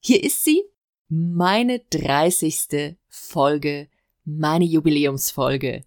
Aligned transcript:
Hier 0.00 0.22
ist 0.22 0.44
sie, 0.44 0.62
meine 1.08 1.80
30. 1.90 2.96
Folge, 3.08 3.88
meine 4.24 4.64
Jubiläumsfolge. 4.64 5.84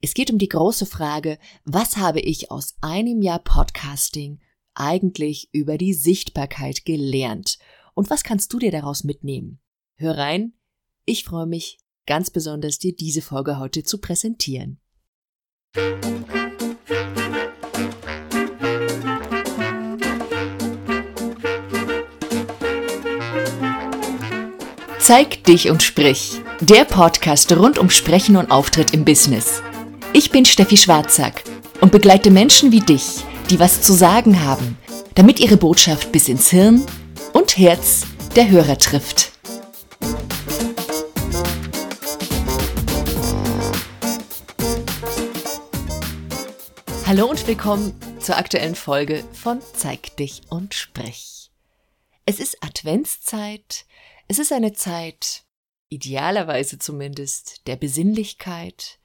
Es 0.00 0.14
geht 0.14 0.32
um 0.32 0.38
die 0.38 0.48
große 0.48 0.84
Frage, 0.84 1.38
was 1.64 1.96
habe 1.96 2.20
ich 2.20 2.50
aus 2.50 2.74
einem 2.80 3.22
Jahr 3.22 3.38
Podcasting 3.38 4.40
eigentlich 4.74 5.48
über 5.52 5.78
die 5.78 5.94
Sichtbarkeit 5.94 6.84
gelernt? 6.84 7.58
Und 7.94 8.10
was 8.10 8.24
kannst 8.24 8.52
du 8.52 8.58
dir 8.58 8.72
daraus 8.72 9.04
mitnehmen? 9.04 9.60
Hör 9.94 10.18
rein, 10.18 10.54
ich 11.04 11.24
freue 11.24 11.46
mich 11.46 11.78
ganz 12.06 12.30
besonders, 12.30 12.78
dir 12.78 12.96
diese 12.96 13.22
Folge 13.22 13.60
heute 13.60 13.84
zu 13.84 13.98
präsentieren. 13.98 14.80
Zeig 25.14 25.44
dich 25.44 25.68
und 25.68 25.82
sprich. 25.82 26.40
Der 26.60 26.86
Podcast 26.86 27.52
rund 27.52 27.78
um 27.78 27.90
Sprechen 27.90 28.38
und 28.38 28.50
Auftritt 28.50 28.94
im 28.94 29.04
Business. 29.04 29.62
Ich 30.14 30.30
bin 30.30 30.46
Steffi 30.46 30.78
Schwarzack 30.78 31.44
und 31.82 31.92
begleite 31.92 32.30
Menschen 32.30 32.72
wie 32.72 32.80
dich, 32.80 33.22
die 33.50 33.60
was 33.60 33.82
zu 33.82 33.92
sagen 33.92 34.42
haben, 34.42 34.78
damit 35.14 35.38
ihre 35.38 35.58
Botschaft 35.58 36.12
bis 36.12 36.30
ins 36.30 36.48
Hirn 36.48 36.86
und 37.34 37.58
Herz 37.58 38.06
der 38.36 38.48
Hörer 38.48 38.78
trifft. 38.78 39.32
Hallo 47.06 47.26
und 47.26 47.46
willkommen 47.46 47.92
zur 48.18 48.38
aktuellen 48.38 48.74
Folge 48.74 49.24
von 49.34 49.60
Zeig 49.76 50.16
dich 50.16 50.40
und 50.48 50.72
sprich. 50.72 51.50
Es 52.24 52.40
ist 52.40 52.56
Adventszeit, 52.64 53.84
es 54.28 54.38
ist 54.38 54.52
eine 54.52 54.72
Zeit, 54.72 55.44
idealerweise 55.88 56.78
zumindest, 56.78 57.66
der 57.66 57.76
Besinnlichkeit. 57.76 58.98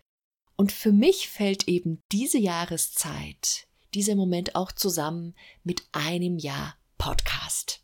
Und 0.56 0.72
für 0.72 0.92
mich 0.92 1.30
fällt 1.30 1.68
eben 1.68 2.02
diese 2.12 2.38
Jahreszeit, 2.38 3.68
dieser 3.94 4.16
Moment 4.16 4.56
auch 4.56 4.72
zusammen 4.72 5.36
mit 5.64 5.84
einem 5.92 6.38
Jahr 6.38 6.78
Podcast. 6.98 7.82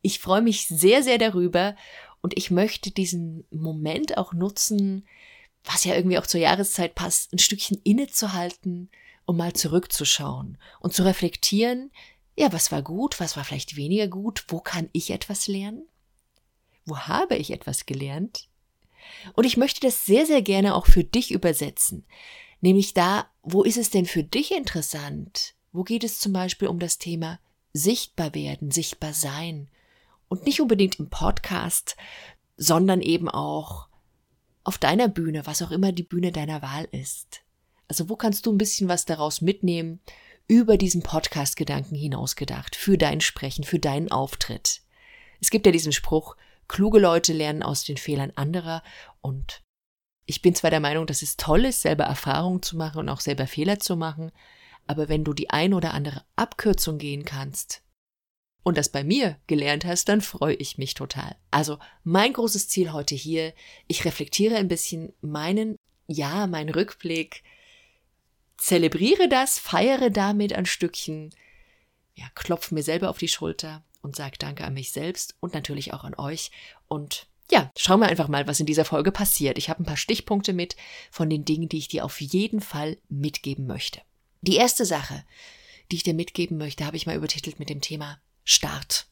Ich 0.00 0.20
freue 0.20 0.42
mich 0.42 0.68
sehr, 0.68 1.02
sehr 1.02 1.18
darüber 1.18 1.76
und 2.22 2.36
ich 2.36 2.50
möchte 2.50 2.90
diesen 2.90 3.44
Moment 3.50 4.16
auch 4.16 4.32
nutzen, 4.32 5.06
was 5.64 5.84
ja 5.84 5.94
irgendwie 5.94 6.18
auch 6.18 6.26
zur 6.26 6.40
Jahreszeit 6.40 6.94
passt, 6.94 7.32
ein 7.32 7.38
Stückchen 7.38 7.80
innezuhalten, 7.82 8.90
um 9.26 9.36
mal 9.36 9.52
zurückzuschauen 9.52 10.58
und 10.80 10.94
zu 10.94 11.04
reflektieren, 11.04 11.90
ja, 12.36 12.52
was 12.52 12.70
war 12.70 12.82
gut, 12.82 13.18
was 13.18 13.36
war 13.36 13.44
vielleicht 13.44 13.76
weniger 13.76 14.08
gut, 14.08 14.44
wo 14.48 14.60
kann 14.60 14.88
ich 14.92 15.10
etwas 15.10 15.48
lernen? 15.48 15.86
Wo 16.86 16.96
habe 16.96 17.36
ich 17.36 17.50
etwas 17.50 17.84
gelernt? 17.84 18.48
Und 19.34 19.44
ich 19.44 19.56
möchte 19.56 19.80
das 19.80 20.06
sehr, 20.06 20.24
sehr 20.24 20.40
gerne 20.40 20.74
auch 20.74 20.86
für 20.86 21.04
dich 21.04 21.32
übersetzen. 21.32 22.06
Nämlich 22.60 22.94
da, 22.94 23.28
wo 23.42 23.62
ist 23.62 23.76
es 23.76 23.90
denn 23.90 24.06
für 24.06 24.22
dich 24.22 24.52
interessant? 24.52 25.54
Wo 25.72 25.82
geht 25.84 26.04
es 26.04 26.20
zum 26.20 26.32
Beispiel 26.32 26.68
um 26.68 26.78
das 26.78 26.98
Thema 26.98 27.38
sichtbar 27.72 28.34
werden, 28.34 28.70
sichtbar 28.70 29.12
sein? 29.12 29.68
Und 30.28 30.46
nicht 30.46 30.60
unbedingt 30.60 30.98
im 30.98 31.10
Podcast, 31.10 31.96
sondern 32.56 33.02
eben 33.02 33.28
auch 33.28 33.88
auf 34.64 34.78
deiner 34.78 35.08
Bühne, 35.08 35.46
was 35.46 35.62
auch 35.62 35.70
immer 35.70 35.92
die 35.92 36.02
Bühne 36.02 36.32
deiner 36.32 36.62
Wahl 36.62 36.88
ist. 36.90 37.42
Also 37.88 38.08
wo 38.08 38.16
kannst 38.16 38.46
du 38.46 38.52
ein 38.52 38.58
bisschen 38.58 38.88
was 38.88 39.04
daraus 39.04 39.40
mitnehmen, 39.40 40.00
über 40.48 40.76
diesen 40.76 41.02
Podcast-Gedanken 41.02 41.94
hinausgedacht, 41.94 42.74
für 42.74 42.98
dein 42.98 43.20
Sprechen, 43.20 43.64
für 43.64 43.78
deinen 43.78 44.10
Auftritt? 44.10 44.82
Es 45.40 45.50
gibt 45.50 45.66
ja 45.66 45.72
diesen 45.72 45.92
Spruch, 45.92 46.36
Kluge 46.68 46.98
Leute 46.98 47.32
lernen 47.32 47.62
aus 47.62 47.84
den 47.84 47.96
Fehlern 47.96 48.32
anderer 48.34 48.82
und 49.20 49.62
ich 50.26 50.42
bin 50.42 50.54
zwar 50.54 50.70
der 50.70 50.80
Meinung, 50.80 51.06
dass 51.06 51.22
es 51.22 51.36
toll 51.36 51.64
ist, 51.64 51.82
selber 51.82 52.04
Erfahrungen 52.04 52.62
zu 52.62 52.76
machen 52.76 52.98
und 52.98 53.08
auch 53.08 53.20
selber 53.20 53.46
Fehler 53.46 53.78
zu 53.78 53.96
machen, 53.96 54.32
aber 54.86 55.08
wenn 55.08 55.24
du 55.24 55.32
die 55.32 55.50
ein 55.50 55.72
oder 55.72 55.94
andere 55.94 56.24
Abkürzung 56.34 56.98
gehen 56.98 57.24
kannst 57.24 57.82
und 58.64 58.76
das 58.76 58.88
bei 58.88 59.04
mir 59.04 59.38
gelernt 59.46 59.84
hast, 59.84 60.08
dann 60.08 60.20
freue 60.20 60.54
ich 60.54 60.78
mich 60.78 60.94
total. 60.94 61.36
Also 61.52 61.78
mein 62.02 62.32
großes 62.32 62.68
Ziel 62.68 62.92
heute 62.92 63.14
hier, 63.14 63.54
ich 63.86 64.04
reflektiere 64.04 64.56
ein 64.56 64.68
bisschen 64.68 65.12
meinen, 65.20 65.76
ja, 66.08 66.48
meinen 66.48 66.70
Rückblick, 66.70 67.44
zelebriere 68.58 69.28
das, 69.28 69.60
feiere 69.60 70.10
damit 70.10 70.52
ein 70.52 70.66
Stückchen, 70.66 71.32
ja, 72.14 72.26
klopf 72.34 72.72
mir 72.72 72.82
selber 72.82 73.10
auf 73.10 73.18
die 73.18 73.28
Schulter 73.28 73.84
und 74.02 74.16
sage 74.16 74.36
Danke 74.38 74.64
an 74.64 74.74
mich 74.74 74.92
selbst 74.92 75.36
und 75.40 75.54
natürlich 75.54 75.92
auch 75.92 76.04
an 76.04 76.14
euch. 76.16 76.50
Und 76.88 77.26
ja, 77.50 77.70
schauen 77.76 78.00
wir 78.00 78.08
einfach 78.08 78.28
mal, 78.28 78.46
was 78.46 78.60
in 78.60 78.66
dieser 78.66 78.84
Folge 78.84 79.12
passiert. 79.12 79.58
Ich 79.58 79.68
habe 79.68 79.82
ein 79.82 79.86
paar 79.86 79.96
Stichpunkte 79.96 80.52
mit 80.52 80.76
von 81.10 81.30
den 81.30 81.44
Dingen, 81.44 81.68
die 81.68 81.78
ich 81.78 81.88
dir 81.88 82.04
auf 82.04 82.20
jeden 82.20 82.60
Fall 82.60 82.98
mitgeben 83.08 83.66
möchte. 83.66 84.00
Die 84.42 84.56
erste 84.56 84.84
Sache, 84.84 85.24
die 85.90 85.96
ich 85.96 86.02
dir 86.02 86.14
mitgeben 86.14 86.58
möchte, 86.58 86.84
habe 86.84 86.96
ich 86.96 87.06
mal 87.06 87.16
übertitelt 87.16 87.58
mit 87.58 87.68
dem 87.68 87.80
Thema 87.80 88.20
Start. 88.44 89.06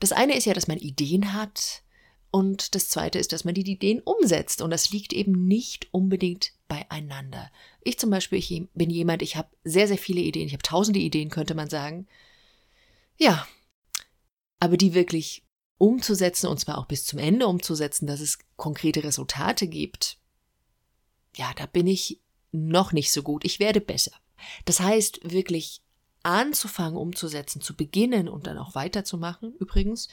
Das 0.00 0.12
eine 0.12 0.36
ist 0.36 0.44
ja, 0.44 0.54
dass 0.54 0.68
man 0.68 0.78
Ideen 0.78 1.32
hat 1.32 1.82
und 2.30 2.74
das 2.74 2.88
zweite 2.88 3.18
ist, 3.18 3.32
dass 3.32 3.44
man 3.44 3.54
die 3.54 3.60
Ideen 3.70 4.00
umsetzt 4.00 4.60
und 4.60 4.70
das 4.70 4.90
liegt 4.90 5.12
eben 5.12 5.46
nicht 5.46 5.88
unbedingt 5.92 6.52
beieinander. 6.68 7.50
Ich 7.82 7.98
zum 7.98 8.10
Beispiel, 8.10 8.38
ich 8.38 8.62
bin 8.74 8.90
jemand, 8.90 9.22
ich 9.22 9.36
habe 9.36 9.48
sehr, 9.62 9.86
sehr 9.86 9.98
viele 9.98 10.20
Ideen, 10.20 10.46
ich 10.46 10.52
habe 10.52 10.62
tausende 10.62 10.98
Ideen, 10.98 11.30
könnte 11.30 11.54
man 11.54 11.70
sagen. 11.70 12.08
Ja, 13.16 13.46
aber 14.64 14.78
die 14.78 14.94
wirklich 14.94 15.44
umzusetzen 15.76 16.46
und 16.46 16.58
zwar 16.58 16.78
auch 16.78 16.86
bis 16.86 17.04
zum 17.04 17.18
Ende 17.18 17.46
umzusetzen, 17.46 18.06
dass 18.06 18.20
es 18.20 18.38
konkrete 18.56 19.04
Resultate 19.04 19.68
gibt, 19.68 20.16
ja, 21.36 21.52
da 21.54 21.66
bin 21.66 21.86
ich 21.86 22.22
noch 22.50 22.92
nicht 22.92 23.12
so 23.12 23.22
gut. 23.22 23.44
Ich 23.44 23.58
werde 23.58 23.82
besser. 23.82 24.12
Das 24.64 24.80
heißt, 24.80 25.20
wirklich 25.22 25.82
anzufangen, 26.22 26.96
umzusetzen, 26.96 27.60
zu 27.60 27.76
beginnen 27.76 28.26
und 28.26 28.46
dann 28.46 28.56
auch 28.56 28.74
weiterzumachen, 28.74 29.52
übrigens, 29.56 30.08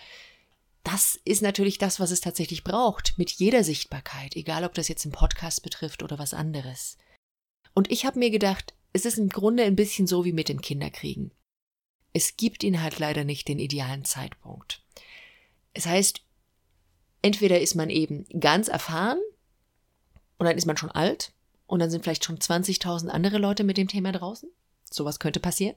das 0.84 1.18
ist 1.24 1.42
natürlich 1.42 1.78
das, 1.78 2.02
was 2.02 2.12
es 2.12 2.20
tatsächlich 2.20 2.66
braucht, 2.66 3.14
mit 3.18 3.32
jeder 3.32 3.64
Sichtbarkeit, 3.64 4.36
egal 4.36 4.66
ob 4.66 4.74
das 4.74 4.90
jetzt 4.90 5.06
einen 5.06 5.14
Podcast 5.14 5.64
betrifft 5.64 6.04
oder 6.04 6.20
was 6.20 6.34
anderes. 6.34 6.98
Und 7.74 7.90
ich 7.90 8.04
habe 8.04 8.20
mir 8.20 8.32
gedacht, 8.32 8.74
es 8.92 9.06
ist 9.06 9.18
im 9.18 9.30
Grunde 9.30 9.64
ein 9.64 9.78
bisschen 9.78 10.08
so 10.08 10.26
wie 10.26 10.34
mit 10.34 10.50
dem 10.50 10.60
Kinderkriegen 10.60 11.32
es 12.14 12.38
gibt 12.38 12.64
ihn 12.64 12.82
halt 12.82 13.00
leider 13.00 13.24
nicht 13.24 13.48
den 13.48 13.60
idealen 13.60 14.06
Zeitpunkt. 14.06 14.84
Es 15.74 15.86
heißt, 15.86 16.22
entweder 17.22 17.62
ist 17.62 17.76
man 17.76 17.90
eben 17.90 18.26
ganz 18.40 18.68
erfahren 18.68 19.20
und 20.38 20.46
dann 20.46 20.58
ist 20.58 20.66
man 20.66 20.78
schon 20.78 20.92
alt 20.92 21.34
und 21.68 21.80
dann 21.80 21.90
sind 21.90 22.04
vielleicht 22.04 22.26
schon 22.26 22.38
20.000 22.38 23.08
andere 23.08 23.38
Leute 23.38 23.64
mit 23.64 23.78
dem 23.78 23.88
Thema 23.88 24.12
draußen. 24.12 24.50
Sowas 24.84 25.20
könnte 25.20 25.40
passieren. 25.40 25.76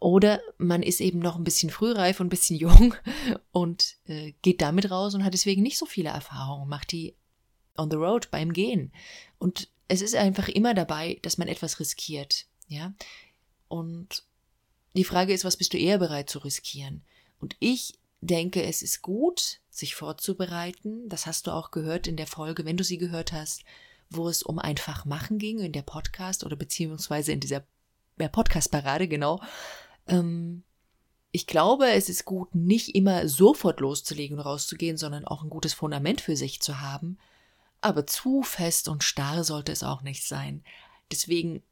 Oder 0.00 0.40
man 0.58 0.82
ist 0.82 1.00
eben 1.00 1.20
noch 1.20 1.36
ein 1.36 1.44
bisschen 1.44 1.70
frühreif 1.70 2.20
und 2.20 2.26
ein 2.26 2.30
bisschen 2.30 2.56
jung 2.56 2.94
und 3.52 3.96
äh, 4.06 4.32
geht 4.42 4.60
damit 4.60 4.90
raus 4.90 5.14
und 5.14 5.24
hat 5.24 5.34
deswegen 5.34 5.62
nicht 5.62 5.78
so 5.78 5.86
viele 5.86 6.10
Erfahrungen, 6.10 6.68
macht 6.68 6.92
die 6.92 7.14
on 7.76 7.90
the 7.90 7.96
road 7.96 8.30
beim 8.30 8.52
Gehen. 8.52 8.92
Und 9.38 9.68
es 9.88 10.02
ist 10.02 10.14
einfach 10.14 10.48
immer 10.48 10.74
dabei, 10.74 11.18
dass 11.22 11.38
man 11.38 11.48
etwas 11.48 11.78
riskiert, 11.78 12.46
ja. 12.68 12.92
Und 13.68 14.24
die 14.96 15.04
Frage 15.04 15.32
ist, 15.32 15.44
was 15.44 15.56
bist 15.56 15.72
du 15.72 15.78
eher 15.78 15.98
bereit 15.98 16.30
zu 16.30 16.38
riskieren? 16.38 17.04
Und 17.38 17.56
ich 17.60 17.98
denke, 18.20 18.62
es 18.62 18.82
ist 18.82 19.02
gut, 19.02 19.60
sich 19.70 19.94
vorzubereiten. 19.94 21.08
Das 21.08 21.26
hast 21.26 21.46
du 21.46 21.50
auch 21.50 21.70
gehört 21.70 22.06
in 22.06 22.16
der 22.16 22.26
Folge, 22.26 22.64
wenn 22.64 22.76
du 22.76 22.84
sie 22.84 22.98
gehört 22.98 23.32
hast, 23.32 23.64
wo 24.10 24.28
es 24.28 24.42
um 24.42 24.58
einfach 24.58 25.04
machen 25.04 25.38
ging, 25.38 25.58
in 25.58 25.72
der 25.72 25.82
Podcast 25.82 26.44
oder 26.44 26.56
beziehungsweise 26.56 27.32
in 27.32 27.40
dieser 27.40 27.64
Podcast-Parade, 28.16 29.08
genau. 29.08 29.42
Ähm, 30.06 30.62
ich 31.32 31.46
glaube, 31.46 31.90
es 31.90 32.08
ist 32.08 32.24
gut, 32.24 32.54
nicht 32.54 32.94
immer 32.94 33.28
sofort 33.28 33.80
loszulegen 33.80 34.38
und 34.38 34.44
rauszugehen, 34.44 34.96
sondern 34.96 35.26
auch 35.26 35.42
ein 35.42 35.50
gutes 35.50 35.74
Fundament 35.74 36.20
für 36.20 36.36
sich 36.36 36.62
zu 36.62 36.80
haben. 36.80 37.18
Aber 37.82 38.06
zu 38.06 38.42
fest 38.42 38.88
und 38.88 39.04
starr 39.04 39.44
sollte 39.44 39.72
es 39.72 39.82
auch 39.82 40.02
nicht 40.02 40.26
sein. 40.26 40.64
Deswegen 41.12 41.62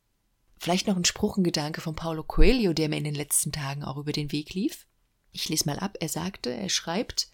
Vielleicht 0.65 0.87
noch 0.87 0.97
ein 0.97 1.05
Spruchengedanke 1.05 1.83
von 1.83 1.95
Paulo 1.95 2.23
Coelho, 2.23 2.73
der 2.73 2.89
mir 2.89 2.97
in 2.97 3.05
den 3.05 3.15
letzten 3.15 3.53
Tagen 3.53 3.85
auch 3.85 3.99
über 3.99 4.13
den 4.13 4.33
Weg 4.33 4.55
lief. 4.55 4.87
Ich 5.31 5.51
lese 5.51 5.67
mal 5.67 5.79
ab. 5.79 5.99
Er 6.01 6.09
sagte, 6.09 6.55
er 6.55 6.71
schreibt, 6.71 7.29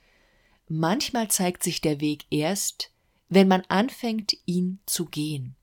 manchmal 0.67 1.29
zeigt 1.29 1.62
sich 1.62 1.81
der 1.81 2.00
Weg 2.00 2.25
erst, 2.31 2.91
wenn 3.29 3.47
man 3.47 3.62
anfängt, 3.69 4.37
ihn 4.47 4.81
zu 4.85 5.05
gehen. 5.05 5.55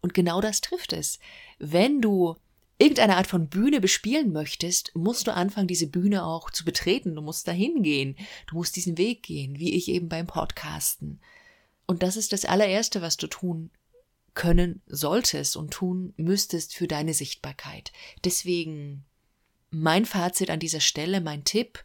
Und 0.00 0.14
genau 0.14 0.40
das 0.40 0.60
trifft 0.60 0.92
es. 0.92 1.18
Wenn 1.58 2.00
du 2.00 2.36
irgendeine 2.78 3.16
Art 3.16 3.26
von 3.26 3.48
Bühne 3.48 3.80
bespielen 3.80 4.30
möchtest, 4.30 4.94
musst 4.94 5.26
du 5.26 5.34
anfangen, 5.34 5.66
diese 5.66 5.88
Bühne 5.88 6.24
auch 6.24 6.50
zu 6.50 6.64
betreten. 6.64 7.16
Du 7.16 7.22
musst 7.22 7.48
dahin 7.48 7.82
gehen. 7.82 8.14
Du 8.46 8.54
musst 8.54 8.76
diesen 8.76 8.96
Weg 8.96 9.24
gehen, 9.24 9.58
wie 9.58 9.74
ich 9.74 9.88
eben 9.88 10.08
beim 10.08 10.28
Podcasten. 10.28 11.20
Und 11.88 12.04
das 12.04 12.16
ist 12.16 12.32
das 12.32 12.44
allererste, 12.44 13.02
was 13.02 13.16
du 13.16 13.26
tun 13.26 13.72
können 14.34 14.82
solltest 14.86 15.56
und 15.56 15.72
tun 15.72 16.12
müsstest 16.16 16.74
für 16.74 16.88
deine 16.88 17.14
Sichtbarkeit. 17.14 17.92
Deswegen 18.24 19.04
mein 19.70 20.04
Fazit 20.04 20.50
an 20.50 20.60
dieser 20.60 20.80
Stelle, 20.80 21.20
mein 21.20 21.44
Tipp, 21.44 21.84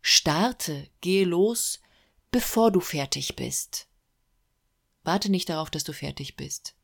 starte, 0.00 0.88
gehe 1.00 1.24
los, 1.24 1.80
bevor 2.30 2.70
du 2.70 2.80
fertig 2.80 3.36
bist. 3.36 3.88
Warte 5.02 5.30
nicht 5.30 5.48
darauf, 5.48 5.70
dass 5.70 5.84
du 5.84 5.92
fertig 5.92 6.36
bist. 6.36 6.74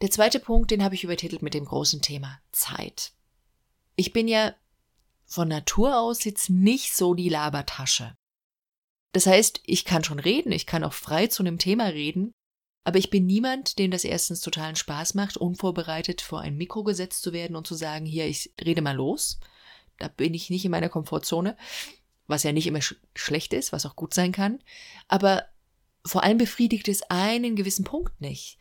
Der 0.00 0.10
zweite 0.10 0.40
Punkt, 0.40 0.70
den 0.70 0.82
habe 0.82 0.94
ich 0.94 1.04
übertitelt 1.04 1.42
mit 1.42 1.54
dem 1.54 1.64
großen 1.64 2.00
Thema 2.00 2.40
Zeit. 2.52 3.12
Ich 3.96 4.12
bin 4.12 4.28
ja 4.28 4.54
von 5.26 5.48
Natur 5.48 5.98
aus 5.98 6.24
jetzt 6.24 6.50
nicht 6.50 6.96
so 6.96 7.14
die 7.14 7.28
Labertasche. 7.28 8.16
Das 9.12 9.26
heißt, 9.26 9.60
ich 9.64 9.84
kann 9.84 10.04
schon 10.04 10.18
reden, 10.18 10.52
ich 10.52 10.66
kann 10.66 10.84
auch 10.84 10.92
frei 10.92 11.26
zu 11.26 11.42
einem 11.42 11.58
Thema 11.58 11.86
reden, 11.86 12.32
aber 12.82 12.98
ich 12.98 13.10
bin 13.10 13.26
niemand, 13.26 13.78
dem 13.78 13.90
das 13.90 14.04
erstens 14.04 14.40
totalen 14.40 14.76
Spaß 14.76 15.14
macht, 15.14 15.36
unvorbereitet 15.36 16.22
vor 16.22 16.40
ein 16.40 16.56
Mikro 16.56 16.82
gesetzt 16.82 17.22
zu 17.22 17.32
werden 17.32 17.56
und 17.56 17.66
zu 17.66 17.74
sagen, 17.74 18.06
hier, 18.06 18.26
ich 18.26 18.52
rede 18.64 18.82
mal 18.82 18.96
los. 18.96 19.38
Da 19.98 20.08
bin 20.08 20.32
ich 20.32 20.48
nicht 20.48 20.64
in 20.64 20.70
meiner 20.70 20.88
Komfortzone, 20.88 21.56
was 22.26 22.42
ja 22.42 22.52
nicht 22.52 22.66
immer 22.66 22.80
sch 22.80 22.96
schlecht 23.14 23.52
ist, 23.52 23.72
was 23.72 23.84
auch 23.84 23.96
gut 23.96 24.14
sein 24.14 24.32
kann. 24.32 24.60
Aber 25.08 25.44
vor 26.06 26.24
allem 26.24 26.38
befriedigt 26.38 26.88
es 26.88 27.02
einen 27.10 27.54
gewissen 27.54 27.84
Punkt 27.84 28.18
nicht. 28.20 28.56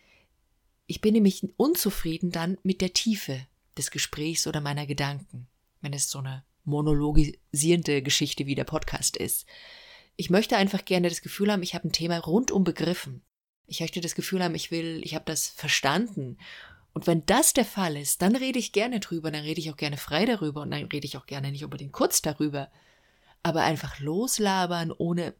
Ich 0.86 1.00
bin 1.00 1.14
nämlich 1.14 1.48
unzufrieden 1.56 2.32
dann 2.32 2.58
mit 2.62 2.82
der 2.82 2.94
Tiefe 2.94 3.48
des 3.78 3.90
Gesprächs 3.90 4.48
oder 4.48 4.60
meiner 4.60 4.86
Gedanken, 4.86 5.48
wenn 5.80 5.94
es 5.94 6.10
so 6.10 6.20
eine 6.20 6.44
monologisierende 6.66 8.02
Geschichte 8.02 8.46
wie 8.48 8.56
der 8.56 8.66
Podcast 8.66 9.16
ist. 9.16 9.46
Ich 10.18 10.30
möchte 10.30 10.58
einfach 10.58 10.84
gerne 10.84 11.08
das 11.08 11.22
Gefühl 11.22 11.52
haben, 11.52 11.64
ich 11.64 11.74
habe 11.74 11.88
ein 11.88 11.94
Thema 11.94 12.18
rundum 12.18 12.66
begriffen. 12.66 13.24
Ich 13.70 13.82
möchte 13.82 14.02
das 14.02 14.16
Gefühl 14.16 14.44
haben, 14.44 14.56
ich 14.56 14.72
will, 14.72 15.00
ich 15.04 15.14
habe 15.14 15.26
das 15.26 15.48
verstanden. 15.48 16.38
Und 16.94 17.06
wenn 17.06 17.26
das 17.28 17.54
der 17.54 17.66
Fall 17.66 17.96
ist, 17.96 18.22
dann 18.24 18.36
rede 18.36 18.58
ich 18.58 18.72
gerne 18.72 19.00
drüber, 19.00 19.30
dann 19.30 19.44
rede 19.44 19.62
ich 19.62 19.72
auch 19.72 19.78
gerne 19.78 19.98
frei 19.98 20.26
darüber 20.26 20.62
und 20.62 20.72
dann 20.72 20.86
rede 20.86 21.06
ich 21.06 21.18
auch 21.18 21.28
gerne 21.28 21.52
nicht 21.52 21.64
unbedingt 21.64 21.94
kurz 21.94 22.22
darüber. 22.24 22.72
Aber 23.44 23.62
einfach 23.62 24.00
loslabern, 24.00 24.92
ohne 24.92 25.36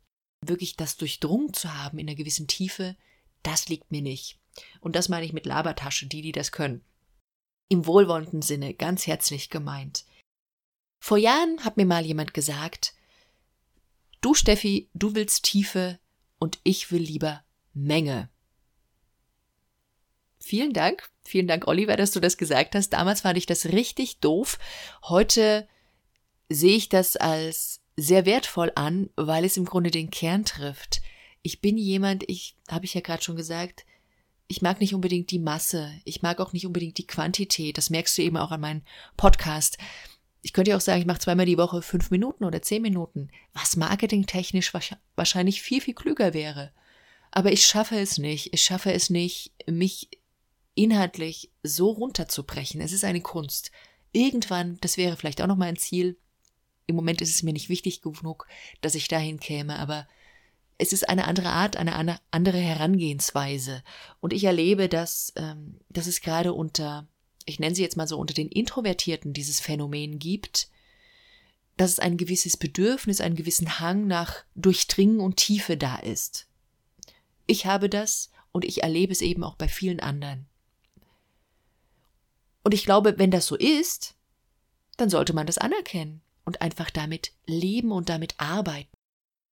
wirklich 0.46 0.78
das 0.78 0.96
durchdrungen 0.96 1.54
zu 1.54 1.74
haben 1.74 1.98
in 1.98 2.08
einer 2.08 2.16
gewissen 2.16 2.48
Tiefe, 2.48 2.96
das 3.42 3.68
liegt 3.68 3.92
mir 3.92 4.04
nicht. 4.04 4.40
Und 4.80 4.96
das 4.96 5.10
meine 5.10 5.26
ich 5.26 5.34
mit 5.34 5.46
Labertasche, 5.46 6.06
die, 6.06 6.22
die 6.22 6.32
das 6.32 6.52
können. 6.52 6.84
Im 7.68 7.88
wohlwollenden 7.88 8.42
Sinne, 8.42 8.74
ganz 8.76 9.08
herzlich 9.08 9.50
gemeint. 9.50 10.06
Vor 11.04 11.18
Jahren 11.18 11.64
hat 11.64 11.78
mir 11.78 11.86
mal 11.86 12.06
jemand 12.06 12.34
gesagt, 12.34 12.94
du 14.22 14.34
Steffi, 14.36 14.90
du 14.94 15.16
willst 15.16 15.44
Tiefe 15.46 16.00
und 16.40 16.60
ich 16.64 16.92
will 16.92 17.02
lieber 17.02 17.44
Menge. 17.84 18.30
Vielen 20.40 20.74
Dank. 20.74 21.10
Vielen 21.24 21.48
Dank, 21.48 21.68
Oliver, 21.68 21.96
dass 21.96 22.12
du 22.12 22.20
das 22.20 22.38
gesagt 22.38 22.76
hast. 22.76 22.90
Damals 22.90 23.22
fand 23.22 23.38
ich 23.38 23.46
das 23.46 23.68
richtig 23.68 24.20
doof. 24.20 24.58
Heute 25.04 25.68
sehe 26.50 26.76
ich 26.76 26.90
das 26.90 27.16
als 27.18 27.82
sehr 27.96 28.26
wertvoll 28.26 28.72
an, 28.76 29.10
weil 29.16 29.46
es 29.46 29.58
im 29.58 29.66
Grunde 29.66 29.92
den 29.92 30.10
Kern 30.10 30.46
trifft. 30.46 31.02
Ich 31.42 31.62
bin 31.62 31.78
jemand, 31.78 32.24
ich 32.28 32.56
habe 32.70 32.86
ich 32.86 32.94
ja 32.94 33.02
gerade 33.02 33.24
schon 33.24 33.36
gesagt, 33.36 33.86
ich 34.48 34.62
mag 34.62 34.80
nicht 34.80 34.96
unbedingt 34.96 35.30
die 35.32 35.40
Masse, 35.40 35.94
ich 36.06 36.22
mag 36.22 36.40
auch 36.40 36.54
nicht 36.54 36.66
unbedingt 36.66 36.98
die 36.98 37.08
Quantität, 37.08 37.78
das 37.78 37.92
merkst 37.92 38.18
du 38.18 38.24
eben 38.24 38.38
auch 38.38 38.52
an 38.52 38.62
meinem 38.62 38.82
Podcast. 39.16 39.78
Ich 40.42 40.54
könnte 40.54 40.72
ja 40.72 40.78
auch 40.78 40.82
sagen, 40.82 41.02
ich 41.02 41.06
mache 41.06 41.20
zweimal 41.20 41.46
die 41.46 41.58
Woche 41.58 41.82
fünf 41.82 42.10
Minuten 42.10 42.46
oder 42.46 42.62
zehn 42.62 42.82
Minuten, 42.82 43.30
was 43.54 43.78
marketingtechnisch 43.78 44.74
wahrscheinlich 45.16 45.62
viel, 45.62 45.82
viel 45.82 45.94
klüger 45.94 46.34
wäre. 46.34 46.72
Aber 47.32 47.52
ich 47.52 47.66
schaffe 47.66 48.00
es 48.00 48.18
nicht, 48.18 48.54
ich 48.54 48.62
schaffe 48.62 48.92
es 48.94 49.10
nicht, 49.10 49.52
mich 49.68 50.10
inhaltlich 50.76 51.52
so 51.64 51.90
runterzubrechen. 51.90 52.82
Es 52.82 52.92
ist 52.92 53.04
eine 53.04 53.22
Kunst. 53.22 53.72
Irgendwann, 54.12 54.78
das 54.82 54.98
wäre 54.98 55.18
vielleicht 55.18 55.42
auch 55.42 55.48
noch 55.48 55.58
mal 55.58 55.68
ein 55.68 55.78
Ziel. 55.78 56.18
Im 56.88 56.96
Moment 56.96 57.22
ist 57.22 57.36
es 57.36 57.44
mir 57.44 57.54
nicht 57.54 57.70
wichtig 57.70 58.02
genug, 58.02 58.48
dass 58.82 58.96
ich 58.96 59.08
dahin 59.08 59.40
käme, 59.40 59.78
aber 59.78 60.08
es 60.80 60.94
ist 60.94 61.08
eine 61.10 61.28
andere 61.28 61.50
Art, 61.50 61.76
eine 61.76 62.20
andere 62.32 62.58
Herangehensweise. 62.58 63.84
Und 64.22 64.32
ich 64.32 64.46
erlebe, 64.46 64.88
dass, 64.88 65.34
ähm, 65.36 65.82
dass 65.90 66.08
es 66.08 66.22
gerade 66.22 66.54
unter, 66.54 67.08
ich 67.46 67.60
nenne 67.60 67.76
sie 67.76 67.84
jetzt 67.84 67.98
mal 67.98 68.08
so, 68.08 68.18
unter 68.18 68.34
den 68.34 68.48
Introvertierten 68.48 69.34
dieses 69.34 69.60
Phänomen 69.60 70.18
gibt, 70.18 70.70
dass 71.76 71.92
es 71.92 72.00
ein 72.00 72.18
gewisses 72.18 72.56
Bedürfnis, 72.56 73.22
einen 73.22 73.36
gewissen 73.36 73.80
Hang 73.80 74.08
nach 74.08 74.44
Durchdringen 74.56 75.20
und 75.20 75.36
Tiefe 75.36 75.76
da 75.76 75.98
ist. 75.98 76.49
Ich 77.50 77.66
habe 77.66 77.90
das 77.90 78.30
und 78.52 78.64
ich 78.64 78.84
erlebe 78.84 79.12
es 79.12 79.22
eben 79.22 79.44
auch 79.44 79.56
bei 79.56 79.68
vielen 79.68 80.00
anderen. 80.00 80.46
Und 82.64 82.76
ich 82.76 82.84
glaube, 82.84 83.18
wenn 83.18 83.32
das 83.32 83.48
so 83.48 83.56
ist, 83.56 84.14
dann 84.98 85.10
sollte 85.10 85.34
man 85.34 85.48
das 85.48 85.58
anerkennen 85.58 86.22
und 86.46 86.62
einfach 86.62 86.92
damit 86.92 87.32
leben 87.48 87.92
und 87.92 88.08
damit 88.08 88.36
arbeiten 88.38 88.96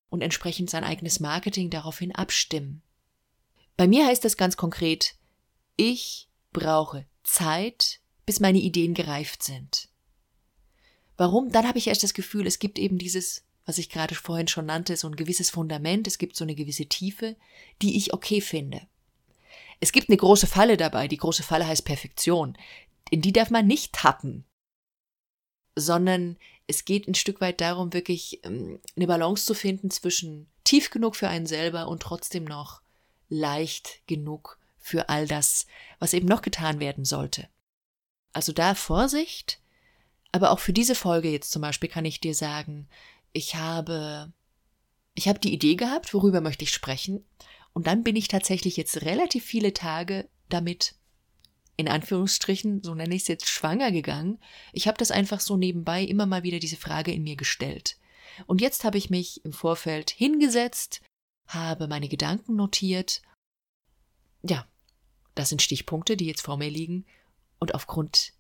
und 0.10 0.22
entsprechend 0.22 0.70
sein 0.70 0.84
eigenes 0.84 1.20
Marketing 1.20 1.72
daraufhin 1.72 2.14
abstimmen. 2.14 2.84
Bei 3.78 3.88
mir 3.88 4.06
heißt 4.06 4.24
das 4.24 4.38
ganz 4.38 4.58
konkret, 4.58 5.16
ich 5.76 6.30
brauche 6.54 7.08
Zeit, 7.24 8.00
bis 8.28 8.40
meine 8.40 8.60
Ideen 8.60 8.94
gereift 8.94 9.42
sind. 9.42 9.90
Warum? 11.16 11.52
Dann 11.52 11.68
habe 11.68 11.80
ich 11.80 11.88
erst 11.88 12.04
das 12.04 12.14
Gefühl, 12.14 12.46
es 12.46 12.60
gibt 12.60 12.78
eben 12.78 13.00
dieses, 13.00 13.44
was 13.68 13.78
ich 13.78 13.90
gerade 13.90 14.16
vorhin 14.16 14.48
schon 14.48 14.66
nannte, 14.66 14.96
so 14.96 15.08
ein 15.08 15.18
gewisses 15.18 15.50
Fundament, 15.50 16.08
es 16.08 16.18
gibt 16.18 16.38
so 16.38 16.46
eine 16.46 16.56
gewisse 16.56 16.86
Tiefe, 16.86 17.36
die 17.82 17.98
ich 17.98 18.14
okay 18.14 18.40
finde. 18.42 18.88
Es 19.82 19.92
gibt 19.92 20.10
eine 20.10 20.18
große 20.18 20.48
Falle 20.48 20.78
dabei, 20.78 21.08
die 21.08 21.18
große 21.18 21.44
Falle 21.44 21.68
heißt 21.68 21.84
Perfektion. 21.86 22.58
In 23.12 23.22
die 23.22 23.34
darf 23.34 23.50
man 23.50 23.68
nicht 23.68 23.94
tappen, 23.94 24.46
sondern 25.76 26.38
es 26.66 26.86
geht 26.86 27.08
ein 27.08 27.16
Stück 27.16 27.42
weit 27.42 27.60
darum, 27.60 27.94
wirklich 27.94 28.44
ähm, 28.46 28.80
eine 28.96 29.06
Balance 29.06 29.46
zu 29.46 29.54
finden 29.54 29.92
zwischen 29.92 30.48
tief 30.64 30.90
genug 30.90 31.18
für 31.18 31.28
einen 31.28 31.46
selber 31.46 31.90
und 31.90 32.02
trotzdem 32.02 32.46
noch 32.46 32.82
leicht 33.30 34.02
genug 34.08 34.58
für 34.80 35.10
all 35.10 35.28
das, 35.28 35.68
was 36.00 36.14
eben 36.14 36.28
noch 36.28 36.42
getan 36.42 36.80
werden 36.80 37.04
sollte. 37.04 37.50
Also 38.32 38.54
da 38.54 38.76
Vorsicht, 38.76 39.60
aber 40.32 40.52
auch 40.52 40.60
für 40.60 40.74
diese 40.74 40.96
Folge 40.96 41.30
jetzt 41.30 41.52
zum 41.52 41.62
Beispiel 41.62 41.90
kann 41.90 42.06
ich 42.06 42.22
dir 42.22 42.34
sagen, 42.34 42.88
ich 43.38 43.56
habe, 43.56 44.34
ich 45.14 45.28
habe 45.28 45.40
die 45.40 45.54
Idee 45.54 45.76
gehabt, 45.76 46.14
worüber 46.14 46.42
möchte 46.42 46.64
ich 46.64 46.72
sprechen, 46.72 47.26
und 47.74 47.86
dann 47.86 48.04
bin 48.04 48.16
ich 48.16 48.28
tatsächlich 48.28 48.76
jetzt 48.76 49.04
relativ 49.04 49.46
viele 49.46 49.72
Tage 49.72 50.28
damit 50.50 50.96
in 51.76 51.88
Anführungsstrichen, 51.88 52.82
so 52.82 52.96
nenne 52.96 53.14
ich 53.14 53.22
es 53.22 53.28
jetzt, 53.28 53.48
schwanger 53.48 53.92
gegangen. 53.92 54.40
Ich 54.74 54.88
habe 54.88 54.98
das 54.98 55.12
einfach 55.12 55.40
so 55.40 55.58
nebenbei 55.58 56.02
immer 56.02 56.26
mal 56.26 56.42
wieder 56.42 56.58
diese 56.58 56.76
Frage 56.76 57.14
in 57.14 57.22
mir 57.22 57.36
gestellt. 57.36 58.00
Und 58.48 58.62
jetzt 58.62 58.84
habe 58.84 58.98
ich 58.98 59.12
mich 59.12 59.46
im 59.46 59.54
Vorfeld 59.54 60.10
hingesetzt, 60.10 61.02
habe 61.46 61.88
meine 61.88 62.10
Gedanken 62.10 62.56
notiert. 62.56 63.22
Ja, 64.42 64.68
das 65.36 65.50
sind 65.50 65.62
Stichpunkte, 65.62 66.18
die 66.18 66.26
jetzt 66.26 66.42
vor 66.42 66.58
mir 66.58 66.72
liegen. 66.72 67.06
Und 67.60 67.76
aufgrund 67.76 68.34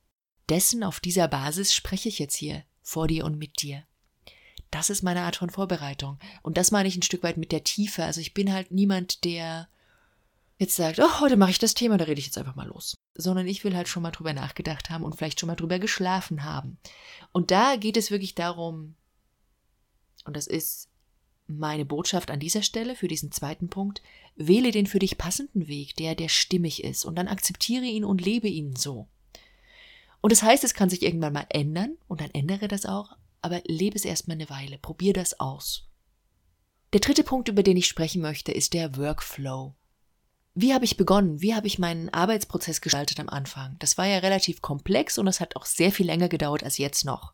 dessen, 0.49 0.83
auf 0.83 0.99
dieser 0.99 1.27
Basis 1.27 1.75
spreche 1.75 2.09
ich 2.09 2.17
jetzt 2.17 2.35
hier 2.35 2.63
vor 2.81 3.07
dir 3.07 3.23
und 3.23 3.37
mit 3.37 3.61
dir. 3.61 3.85
Das 4.71 4.89
ist 4.89 5.01
meine 5.01 5.21
Art 5.21 5.37
von 5.37 5.49
Vorbereitung. 5.49 6.19
Und 6.41 6.57
das 6.57 6.71
meine 6.71 6.87
ich 6.87 6.95
ein 6.95 7.03
Stück 7.03 7.23
weit 7.23 7.37
mit 7.37 7.51
der 7.51 7.63
Tiefe. 7.63 8.03
Also 8.03 8.21
ich 8.21 8.33
bin 8.33 8.51
halt 8.51 8.71
niemand, 8.71 9.23
der 9.23 9.67
jetzt 10.57 10.75
sagt, 10.75 10.99
oh, 10.99 11.19
heute 11.19 11.37
mache 11.37 11.51
ich 11.51 11.59
das 11.59 11.73
Thema, 11.73 11.97
da 11.97 12.05
rede 12.05 12.19
ich 12.19 12.25
jetzt 12.25 12.37
einfach 12.37 12.55
mal 12.55 12.67
los. 12.67 12.95
Sondern 13.15 13.47
ich 13.47 13.63
will 13.63 13.75
halt 13.75 13.87
schon 13.87 14.03
mal 14.03 14.11
drüber 14.11 14.33
nachgedacht 14.33 14.89
haben 14.89 15.03
und 15.03 15.15
vielleicht 15.15 15.39
schon 15.39 15.47
mal 15.47 15.55
drüber 15.55 15.79
geschlafen 15.79 16.43
haben. 16.43 16.77
Und 17.31 17.51
da 17.51 17.75
geht 17.75 17.97
es 17.97 18.11
wirklich 18.11 18.35
darum, 18.35 18.95
und 20.25 20.35
das 20.35 20.47
ist 20.47 20.89
meine 21.47 21.85
Botschaft 21.85 22.29
an 22.29 22.39
dieser 22.39 22.61
Stelle 22.61 22.95
für 22.95 23.07
diesen 23.07 23.31
zweiten 23.31 23.69
Punkt, 23.69 24.01
wähle 24.35 24.71
den 24.71 24.85
für 24.85 24.99
dich 24.99 25.17
passenden 25.17 25.67
Weg, 25.67 25.95
der, 25.95 26.15
der 26.15 26.27
stimmig 26.27 26.83
ist, 26.83 27.05
und 27.05 27.15
dann 27.15 27.27
akzeptiere 27.27 27.85
ihn 27.85 28.03
und 28.03 28.23
lebe 28.23 28.47
ihn 28.47 28.75
so. 28.75 29.07
Und 30.19 30.31
das 30.31 30.43
heißt, 30.43 30.63
es 30.63 30.73
kann 30.73 30.89
sich 30.89 31.03
irgendwann 31.03 31.33
mal 31.33 31.45
ändern, 31.49 31.97
und 32.07 32.19
dann 32.19 32.31
ändere 32.31 32.67
das 32.67 32.85
auch, 32.85 33.15
aber 33.41 33.61
lebe 33.65 33.95
es 33.95 34.05
erstmal 34.05 34.35
eine 34.35 34.49
Weile, 34.49 34.77
probier 34.77 35.13
das 35.13 35.39
aus. 35.39 35.87
Der 36.93 37.01
dritte 37.01 37.23
Punkt, 37.23 37.49
über 37.49 37.63
den 37.63 37.77
ich 37.77 37.87
sprechen 37.87 38.21
möchte, 38.21 38.51
ist 38.51 38.73
der 38.73 38.95
Workflow. 38.95 39.75
Wie 40.55 40.73
habe 40.73 40.85
ich 40.85 40.97
begonnen? 40.97 41.41
Wie 41.41 41.53
habe 41.53 41.67
ich 41.67 41.77
meinen 41.77 42.09
Arbeitsprozess 42.09 42.81
gestaltet 42.81 43.19
am 43.19 43.29
Anfang? 43.29 43.75
Das 43.79 43.97
war 43.97 44.07
ja 44.07 44.19
relativ 44.19 44.61
komplex 44.61 45.17
und 45.17 45.27
es 45.27 45.39
hat 45.39 45.55
auch 45.55 45.65
sehr 45.65 45.91
viel 45.91 46.05
länger 46.05 46.29
gedauert 46.29 46.63
als 46.63 46.77
jetzt 46.77 47.05
noch. 47.05 47.33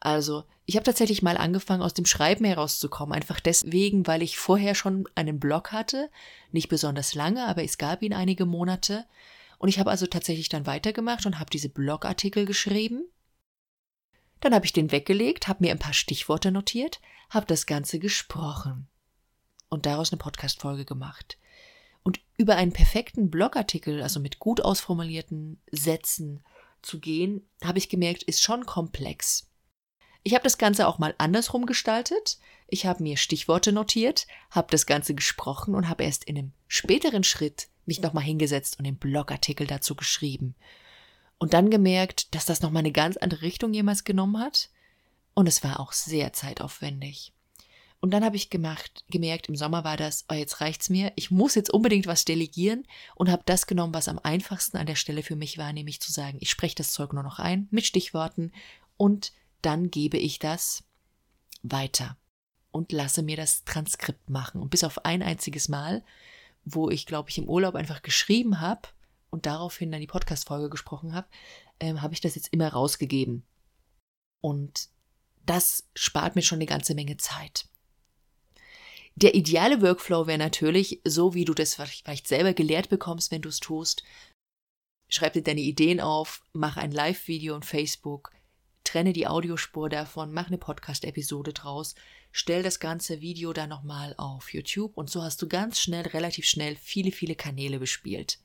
Also, 0.00 0.42
ich 0.66 0.74
habe 0.74 0.84
tatsächlich 0.84 1.22
mal 1.22 1.36
angefangen, 1.36 1.82
aus 1.82 1.94
dem 1.94 2.06
Schreiben 2.06 2.44
herauszukommen, 2.44 3.14
einfach 3.14 3.38
deswegen, 3.38 4.08
weil 4.08 4.22
ich 4.22 4.36
vorher 4.36 4.74
schon 4.74 5.08
einen 5.14 5.38
Blog 5.38 5.70
hatte, 5.70 6.10
nicht 6.50 6.68
besonders 6.68 7.14
lange, 7.14 7.46
aber 7.46 7.62
es 7.62 7.78
gab 7.78 8.02
ihn 8.02 8.12
einige 8.12 8.44
Monate. 8.44 9.06
Und 9.58 9.68
ich 9.68 9.78
habe 9.78 9.92
also 9.92 10.06
tatsächlich 10.06 10.48
dann 10.48 10.66
weitergemacht 10.66 11.24
und 11.26 11.38
habe 11.38 11.50
diese 11.50 11.68
Blogartikel 11.68 12.46
geschrieben. 12.46 13.04
Dann 14.42 14.54
habe 14.54 14.66
ich 14.66 14.72
den 14.72 14.90
weggelegt, 14.90 15.46
habe 15.46 15.64
mir 15.64 15.70
ein 15.70 15.78
paar 15.78 15.92
Stichworte 15.94 16.50
notiert, 16.50 17.00
habe 17.30 17.46
das 17.46 17.64
Ganze 17.64 18.00
gesprochen 18.00 18.88
und 19.68 19.86
daraus 19.86 20.12
eine 20.12 20.18
Podcast-Folge 20.18 20.84
gemacht. 20.84 21.38
Und 22.02 22.20
über 22.36 22.56
einen 22.56 22.72
perfekten 22.72 23.30
Blogartikel, 23.30 24.02
also 24.02 24.18
mit 24.18 24.40
gut 24.40 24.60
ausformulierten 24.60 25.62
Sätzen 25.70 26.42
zu 26.82 26.98
gehen, 26.98 27.48
habe 27.62 27.78
ich 27.78 27.88
gemerkt, 27.88 28.24
ist 28.24 28.42
schon 28.42 28.66
komplex. 28.66 29.48
Ich 30.24 30.34
habe 30.34 30.42
das 30.42 30.58
Ganze 30.58 30.88
auch 30.88 30.98
mal 30.98 31.14
andersrum 31.18 31.64
gestaltet. 31.64 32.38
Ich 32.66 32.84
habe 32.84 33.04
mir 33.04 33.16
Stichworte 33.18 33.70
notiert, 33.70 34.26
habe 34.50 34.66
das 34.72 34.86
Ganze 34.86 35.14
gesprochen 35.14 35.76
und 35.76 35.88
habe 35.88 36.02
erst 36.02 36.24
in 36.24 36.36
einem 36.36 36.52
späteren 36.66 37.22
Schritt 37.22 37.68
mich 37.86 38.00
nochmal 38.00 38.24
hingesetzt 38.24 38.78
und 38.78 38.86
den 38.86 38.96
Blogartikel 38.96 39.68
dazu 39.68 39.94
geschrieben. 39.94 40.56
Und 41.42 41.54
dann 41.54 41.70
gemerkt, 41.70 42.36
dass 42.36 42.46
das 42.46 42.62
nochmal 42.62 42.82
eine 42.82 42.92
ganz 42.92 43.16
andere 43.16 43.42
Richtung 43.42 43.74
jemals 43.74 44.04
genommen 44.04 44.38
hat. 44.38 44.70
Und 45.34 45.48
es 45.48 45.64
war 45.64 45.80
auch 45.80 45.90
sehr 45.90 46.32
zeitaufwendig. 46.32 47.32
Und 47.98 48.12
dann 48.12 48.24
habe 48.24 48.36
ich 48.36 48.48
gemacht, 48.48 49.04
gemerkt, 49.10 49.48
im 49.48 49.56
Sommer 49.56 49.82
war 49.82 49.96
das, 49.96 50.24
oh, 50.30 50.34
jetzt 50.34 50.60
reicht's 50.60 50.88
mir, 50.88 51.12
ich 51.16 51.32
muss 51.32 51.56
jetzt 51.56 51.70
unbedingt 51.70 52.06
was 52.06 52.24
delegieren 52.24 52.86
und 53.16 53.28
habe 53.28 53.42
das 53.44 53.66
genommen, 53.66 53.92
was 53.92 54.06
am 54.06 54.20
einfachsten 54.20 54.76
an 54.76 54.86
der 54.86 54.94
Stelle 54.94 55.24
für 55.24 55.34
mich 55.34 55.58
war, 55.58 55.72
nämlich 55.72 56.00
zu 56.00 56.12
sagen, 56.12 56.38
ich 56.40 56.48
spreche 56.48 56.76
das 56.76 56.92
Zeug 56.92 57.12
nur 57.12 57.24
noch 57.24 57.40
ein 57.40 57.66
mit 57.72 57.86
Stichworten 57.86 58.52
und 58.96 59.32
dann 59.62 59.90
gebe 59.90 60.18
ich 60.18 60.38
das 60.38 60.84
weiter 61.64 62.16
und 62.70 62.92
lasse 62.92 63.24
mir 63.24 63.36
das 63.36 63.64
Transkript 63.64 64.30
machen. 64.30 64.60
Und 64.60 64.70
bis 64.70 64.84
auf 64.84 65.04
ein 65.04 65.24
einziges 65.24 65.68
Mal, 65.68 66.04
wo 66.64 66.88
ich, 66.88 67.04
glaube 67.04 67.30
ich, 67.30 67.38
im 67.38 67.48
Urlaub 67.48 67.74
einfach 67.74 68.02
geschrieben 68.02 68.60
habe 68.60 68.86
und 69.32 69.46
daraufhin 69.46 69.90
dann 69.90 70.00
die 70.00 70.06
Podcast-Folge 70.06 70.68
gesprochen 70.68 71.14
habe, 71.14 71.26
ähm, 71.80 72.02
habe 72.02 72.14
ich 72.14 72.20
das 72.20 72.34
jetzt 72.34 72.52
immer 72.52 72.68
rausgegeben. 72.68 73.44
Und 74.40 74.90
das 75.46 75.88
spart 75.96 76.36
mir 76.36 76.42
schon 76.42 76.58
eine 76.58 76.66
ganze 76.66 76.94
Menge 76.94 77.16
Zeit. 77.16 77.66
Der 79.14 79.34
ideale 79.34 79.82
Workflow 79.82 80.26
wäre 80.26 80.38
natürlich, 80.38 81.00
so 81.04 81.34
wie 81.34 81.44
du 81.44 81.54
das 81.54 81.74
vielleicht 81.74 82.28
selber 82.28 82.52
gelehrt 82.52 82.88
bekommst, 82.88 83.30
wenn 83.30 83.42
du 83.42 83.48
es 83.48 83.60
tust. 83.60 84.04
Schreib 85.08 85.32
dir 85.32 85.42
deine 85.42 85.60
Ideen 85.60 86.00
auf, 86.00 86.42
mach 86.52 86.76
ein 86.76 86.92
Live-Video 86.92 87.54
in 87.56 87.62
Facebook, 87.62 88.32
trenne 88.84 89.12
die 89.12 89.26
Audiospur 89.26 89.88
davon, 89.88 90.32
mach 90.32 90.48
eine 90.48 90.58
Podcast-Episode 90.58 91.52
draus, 91.52 91.94
stell 92.32 92.62
das 92.62 92.80
ganze 92.80 93.20
Video 93.20 93.52
dann 93.52 93.68
nochmal 93.70 94.14
auf 94.18 94.52
YouTube 94.52 94.96
und 94.96 95.10
so 95.10 95.22
hast 95.22 95.40
du 95.40 95.48
ganz 95.48 95.80
schnell, 95.80 96.06
relativ 96.08 96.46
schnell 96.46 96.76
viele, 96.76 97.12
viele 97.12 97.34
Kanäle 97.34 97.78
bespielt. 97.78 98.38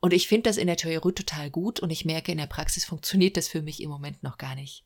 Und 0.00 0.12
ich 0.12 0.28
finde 0.28 0.48
das 0.48 0.56
in 0.56 0.68
der 0.68 0.76
Theorie 0.76 1.12
total 1.12 1.50
gut 1.50 1.80
und 1.80 1.90
ich 1.90 2.04
merke, 2.04 2.30
in 2.30 2.38
der 2.38 2.46
Praxis 2.46 2.84
funktioniert 2.84 3.36
das 3.36 3.48
für 3.48 3.62
mich 3.62 3.82
im 3.82 3.90
Moment 3.90 4.22
noch 4.22 4.38
gar 4.38 4.54
nicht. 4.54 4.84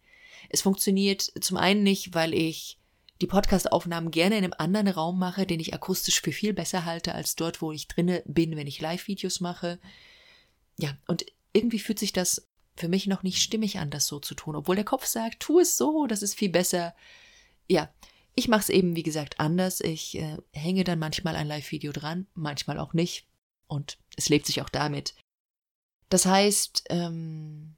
Es 0.48 0.62
funktioniert 0.62 1.32
zum 1.40 1.56
einen 1.56 1.82
nicht, 1.82 2.14
weil 2.14 2.32
ich 2.32 2.78
die 3.20 3.26
Podcastaufnahmen 3.26 4.10
gerne 4.10 4.36
in 4.38 4.44
einem 4.44 4.54
anderen 4.56 4.88
Raum 4.88 5.18
mache, 5.18 5.46
den 5.46 5.60
ich 5.60 5.74
akustisch 5.74 6.20
für 6.20 6.32
viel 6.32 6.52
besser 6.52 6.84
halte 6.84 7.14
als 7.14 7.36
dort, 7.36 7.62
wo 7.62 7.72
ich 7.72 7.88
drinne 7.88 8.22
bin, 8.26 8.56
wenn 8.56 8.66
ich 8.66 8.80
Live-Videos 8.80 9.40
mache. 9.40 9.78
Ja, 10.78 10.96
und 11.06 11.24
irgendwie 11.52 11.78
fühlt 11.78 11.98
sich 11.98 12.12
das 12.12 12.48
für 12.74 12.88
mich 12.88 13.06
noch 13.06 13.22
nicht 13.22 13.40
stimmig 13.40 13.78
an, 13.78 13.90
das 13.90 14.06
so 14.06 14.18
zu 14.18 14.34
tun, 14.34 14.56
obwohl 14.56 14.76
der 14.76 14.84
Kopf 14.84 15.06
sagt, 15.06 15.40
tu 15.40 15.60
es 15.60 15.76
so, 15.76 16.06
das 16.06 16.22
ist 16.22 16.34
viel 16.34 16.48
besser. 16.48 16.94
Ja, 17.68 17.92
ich 18.34 18.48
mache 18.48 18.62
es 18.62 18.68
eben, 18.70 18.96
wie 18.96 19.02
gesagt, 19.02 19.38
anders. 19.38 19.80
Ich 19.80 20.18
äh, 20.18 20.38
hänge 20.52 20.84
dann 20.84 20.98
manchmal 20.98 21.36
ein 21.36 21.46
Live-Video 21.46 21.92
dran, 21.92 22.26
manchmal 22.34 22.78
auch 22.78 22.94
nicht. 22.94 23.26
Und 23.66 23.98
es 24.16 24.28
lebt 24.28 24.46
sich 24.46 24.60
auch 24.60 24.68
damit. 24.68 25.14
Das 26.08 26.26
heißt, 26.26 26.84
ähm, 26.90 27.74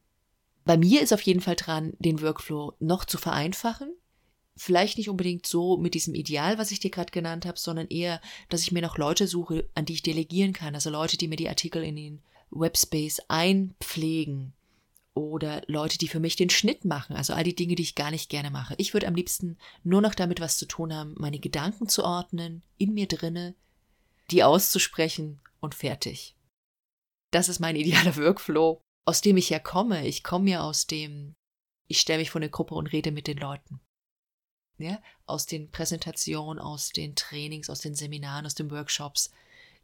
bei 0.65 0.77
mir 0.77 1.03
ist 1.03 1.13
auf 1.13 1.23
jeden 1.23 1.41
Fall 1.41 1.57
dran, 1.57 1.93
den 1.99 2.21
Workflow 2.21 2.75
noch 2.81 3.05
zu 3.05 3.19
vereinfachen 3.19 3.95
vielleicht 4.57 4.99
nicht 4.99 5.09
unbedingt 5.09 5.47
so 5.47 5.77
mit 5.77 5.95
diesem 5.95 6.15
Ideal, 6.15 6.59
was 6.59 6.71
ich 6.71 6.81
dir 6.81 6.91
gerade 6.91 7.11
genannt 7.11 7.47
habe, 7.47 7.59
sondern 7.59 7.89
eher, 7.89 8.21
dass 8.49 8.63
ich 8.63 8.73
mir 8.73 8.83
noch 8.83 8.99
Leute 8.99 9.27
suche, 9.27 9.69
an 9.75 9.85
die 9.85 9.95
ich 9.95 10.03
delegieren 10.03 10.53
kann. 10.53 10.75
Also 10.75 10.91
Leute, 10.91 11.17
die 11.17 11.29
mir 11.29 11.37
die 11.37 11.49
Artikel 11.49 11.83
in 11.83 11.97
den 11.97 12.23
Webspace 12.51 13.21
einpflegen 13.29 14.53
oder 15.15 15.63
Leute, 15.67 15.99
die 15.99 16.09
für 16.09 16.21
mich 16.21 16.37
den 16.37 16.51
Schnitt 16.51 16.85
machen. 16.85 17.17
Also 17.17 17.35
all 17.35 17.45
die 17.45 17.57
Dinge, 17.57 17.75
die 17.75 17.83
ich 17.83 17.95
gar 17.95 18.11
nicht 18.11 18.29
gerne 18.31 18.51
mache. 18.51 18.75
Ich 18.79 18.95
würde 18.95 19.09
am 19.09 19.15
liebsten 19.15 19.59
nur 19.83 20.01
noch 20.01 20.15
damit 20.15 20.41
was 20.41 20.59
zu 20.59 20.67
tun 20.67 20.95
haben, 20.95 21.15
meine 21.19 21.39
Gedanken 21.39 21.89
zu 21.89 22.05
ordnen, 22.05 22.63
in 22.79 22.95
mir 22.95 23.07
drinne, 23.07 23.55
die 24.31 24.45
auszusprechen 24.45 25.41
und 25.65 25.75
fertig. 25.75 26.37
Das 27.33 27.49
ist 27.49 27.59
mein 27.59 27.77
idealer 27.77 28.17
Workflow, 28.17 28.81
aus 29.07 29.21
dem 29.21 29.37
ich 29.37 29.51
ja 29.51 29.59
komme. 29.59 30.07
Ich 30.07 30.23
komme 30.23 30.51
ja 30.51 30.63
aus 30.63 30.87
dem, 30.87 31.35
ich 31.89 32.01
stelle 32.01 32.21
mich 32.21 32.31
vor 32.31 32.41
eine 32.41 32.51
Gruppe 32.51 32.75
und 32.75 32.89
rede 32.89 33.11
mit 33.11 33.27
den 33.27 33.39
Leuten 33.39 33.81
ja, 34.79 35.01
aus 35.27 35.47
den 35.47 35.71
Präsentationen, 35.71 36.59
aus 36.59 36.91
den 36.91 37.15
Trainings, 37.15 37.71
aus 37.71 37.81
den 37.81 37.95
Seminaren, 37.95 38.47
aus 38.47 38.55
den 38.55 38.71
Workshops. 38.71 39.31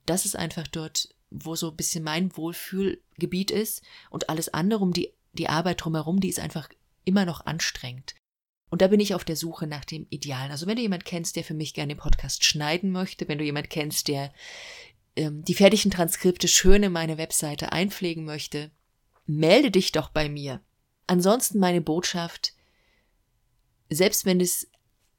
Das 0.07 0.25
ist 0.25 0.37
einfach 0.37 0.67
dort, 0.67 1.15
wo 1.31 1.55
so 1.55 1.71
ein 1.71 1.77
bisschen 1.77 2.03
mein 2.03 2.37
Wohlfühlgebiet 2.37 3.51
ist 3.51 3.83
und 4.11 4.29
alles 4.29 4.53
andere 4.53 4.81
um 4.81 4.93
die, 4.93 5.13
die 5.33 5.49
Arbeit 5.49 5.85
drumherum, 5.85 6.21
die 6.21 6.29
ist 6.29 6.41
einfach 6.41 6.69
immer 7.05 7.25
noch 7.25 7.47
anstrengend. 7.47 8.15
Und 8.71 8.83
da 8.83 8.89
bin 8.89 9.01
ich 9.01 9.15
auf 9.15 9.25
der 9.25 9.37
Suche 9.37 9.67
nach 9.67 9.85
dem 9.85 10.07
Idealen. 10.11 10.53
Also 10.53 10.67
wenn 10.67 10.77
du 10.77 10.83
jemand 10.83 11.05
kennst, 11.05 11.35
der 11.35 11.45
für 11.45 11.55
mich 11.55 11.75
gerne 11.75 11.95
den 11.95 12.01
Podcast 12.01 12.45
schneiden 12.45 12.93
möchte, 12.93 13.27
wenn 13.27 13.39
du 13.39 13.45
jemand 13.45 13.69
kennst, 13.69 14.07
der 14.07 14.33
ähm, 15.21 15.45
die 15.45 15.55
fertigen 15.55 15.91
Transkripte 15.91 16.49
schön 16.49 16.83
in 16.83 16.93
meine 16.93 17.19
Webseite 17.19 17.73
einpflegen 17.73 18.25
möchte, 18.25 18.71
melde 19.27 19.71
dich 19.71 19.93
doch 19.93 20.09
bei 20.09 20.29
mir. 20.29 20.63
Ansonsten 21.07 21.59
meine 21.59 21.83
Botschaft, 21.83 22.55
selbst 23.91 24.25
wenn 24.25 24.41
es 24.41 24.71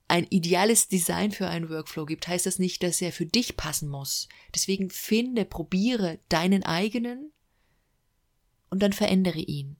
ein 0.08 0.26
ideales 0.30 0.88
Design 0.88 1.32
für 1.32 1.48
einen 1.48 1.70
Workflow 1.70 2.06
gibt, 2.06 2.28
heißt 2.28 2.46
das 2.46 2.60
nicht, 2.60 2.84
dass 2.84 3.02
er 3.02 3.14
für 3.14 3.26
dich 3.26 3.56
passen 3.56 3.90
muss. 3.90 4.28
Deswegen 4.54 4.90
finde, 4.90 5.46
probiere 5.46 6.20
deinen 6.28 6.64
eigenen 6.64 7.32
und 8.70 8.82
dann 8.82 8.94
verändere 8.94 9.40
ihn. 9.40 9.78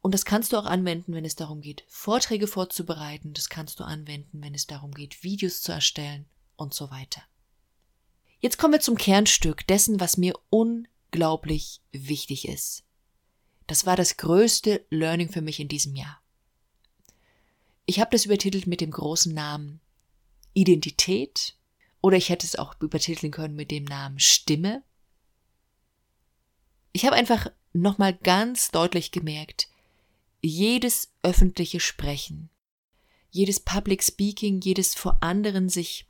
Und 0.00 0.14
das 0.14 0.24
kannst 0.24 0.52
du 0.52 0.56
auch 0.56 0.66
anwenden, 0.66 1.14
wenn 1.14 1.24
es 1.24 1.36
darum 1.36 1.60
geht, 1.60 1.84
Vorträge 1.88 2.46
vorzubereiten. 2.46 3.32
Das 3.32 3.48
kannst 3.48 3.78
du 3.80 3.84
anwenden, 3.84 4.40
wenn 4.40 4.54
es 4.54 4.66
darum 4.66 4.92
geht, 4.92 5.22
Videos 5.22 5.62
zu 5.62 5.72
erstellen 5.72 6.26
und 6.56 6.74
so 6.74 6.90
weiter. 6.90 7.22
Jetzt 8.46 8.58
kommen 8.58 8.74
wir 8.74 8.80
zum 8.80 8.96
Kernstück 8.96 9.66
dessen, 9.66 9.98
was 9.98 10.18
mir 10.18 10.32
unglaublich 10.50 11.80
wichtig 11.90 12.46
ist. 12.46 12.84
Das 13.66 13.86
war 13.86 13.96
das 13.96 14.18
größte 14.18 14.86
Learning 14.88 15.32
für 15.32 15.40
mich 15.40 15.58
in 15.58 15.66
diesem 15.66 15.96
Jahr. 15.96 16.22
Ich 17.86 17.98
habe 17.98 18.12
das 18.12 18.24
übertitelt 18.24 18.68
mit 18.68 18.80
dem 18.80 18.92
großen 18.92 19.34
Namen 19.34 19.80
Identität 20.52 21.56
oder 22.00 22.18
ich 22.18 22.28
hätte 22.28 22.46
es 22.46 22.54
auch 22.54 22.80
übertiteln 22.80 23.32
können 23.32 23.56
mit 23.56 23.72
dem 23.72 23.82
Namen 23.82 24.20
Stimme. 24.20 24.84
Ich 26.92 27.04
habe 27.04 27.16
einfach 27.16 27.50
nochmal 27.72 28.14
ganz 28.14 28.70
deutlich 28.70 29.10
gemerkt, 29.10 29.66
jedes 30.40 31.12
öffentliche 31.24 31.80
Sprechen, 31.80 32.50
jedes 33.28 33.58
Public 33.58 34.04
Speaking, 34.04 34.60
jedes 34.60 34.94
vor 34.94 35.20
anderen 35.20 35.68
sich 35.68 36.06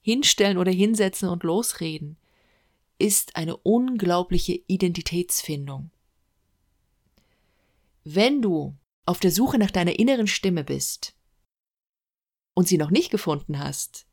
hinstellen 0.00 0.58
oder 0.58 0.72
hinsetzen 0.72 1.28
und 1.28 1.42
losreden, 1.42 2.16
ist 2.98 3.36
eine 3.36 3.56
unglaubliche 3.56 4.60
Identitätsfindung. 4.66 5.90
Wenn 8.04 8.42
du 8.42 8.76
auf 9.06 9.20
der 9.20 9.30
Suche 9.30 9.58
nach 9.58 9.70
deiner 9.70 9.98
inneren 9.98 10.26
Stimme 10.26 10.64
bist, 10.64 11.14
und 12.58 12.66
sie 12.66 12.76
noch 12.76 12.90
nicht 12.90 13.12
gefunden 13.12 13.60
hast, 13.60 14.04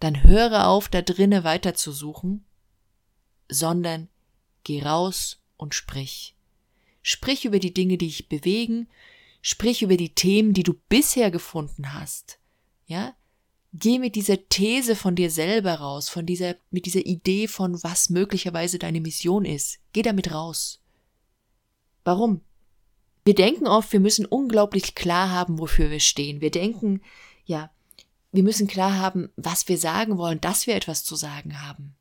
dann 0.00 0.24
höre 0.24 0.66
auf, 0.66 0.88
da 0.88 1.02
drinne 1.02 1.44
weiterzusuchen, 1.44 2.44
sondern 3.48 4.08
geh 4.64 4.82
raus 4.82 5.40
und 5.56 5.72
sprich. 5.72 6.34
Sprich 7.00 7.44
über 7.44 7.60
die 7.60 7.72
Dinge, 7.72 7.96
die 7.96 8.08
dich 8.08 8.28
bewegen, 8.28 8.88
sprich 9.40 9.82
über 9.82 9.96
die 9.96 10.16
Themen, 10.16 10.52
die 10.52 10.64
du 10.64 10.74
bisher 10.88 11.30
gefunden 11.30 11.94
hast. 11.94 12.40
Ja? 12.86 13.14
Geh 13.72 13.98
mit 14.00 14.16
dieser 14.16 14.48
These 14.48 14.96
von 14.96 15.14
dir 15.14 15.30
selber 15.30 15.74
raus, 15.74 16.08
von 16.08 16.26
dieser, 16.26 16.56
mit 16.70 16.86
dieser 16.86 17.06
Idee 17.06 17.46
von 17.46 17.80
was 17.84 18.10
möglicherweise 18.10 18.78
deine 18.78 19.00
Mission 19.00 19.44
ist. 19.44 19.78
Geh 19.92 20.02
damit 20.02 20.32
raus. 20.32 20.82
Warum? 22.04 22.40
Wir 23.24 23.34
denken 23.34 23.68
oft, 23.68 23.92
wir 23.92 24.00
müssen 24.00 24.26
unglaublich 24.26 24.94
klar 24.94 25.30
haben, 25.30 25.58
wofür 25.58 25.90
wir 25.90 26.00
stehen. 26.00 26.40
Wir 26.40 26.50
denken, 26.50 27.00
ja, 27.44 27.70
wir 28.32 28.42
müssen 28.42 28.66
klar 28.66 28.96
haben, 28.96 29.30
was 29.36 29.68
wir 29.68 29.78
sagen 29.78 30.18
wollen, 30.18 30.40
dass 30.40 30.66
wir 30.66 30.74
etwas 30.74 31.04
zu 31.04 31.14
sagen 31.14 31.62
haben. 31.62 31.94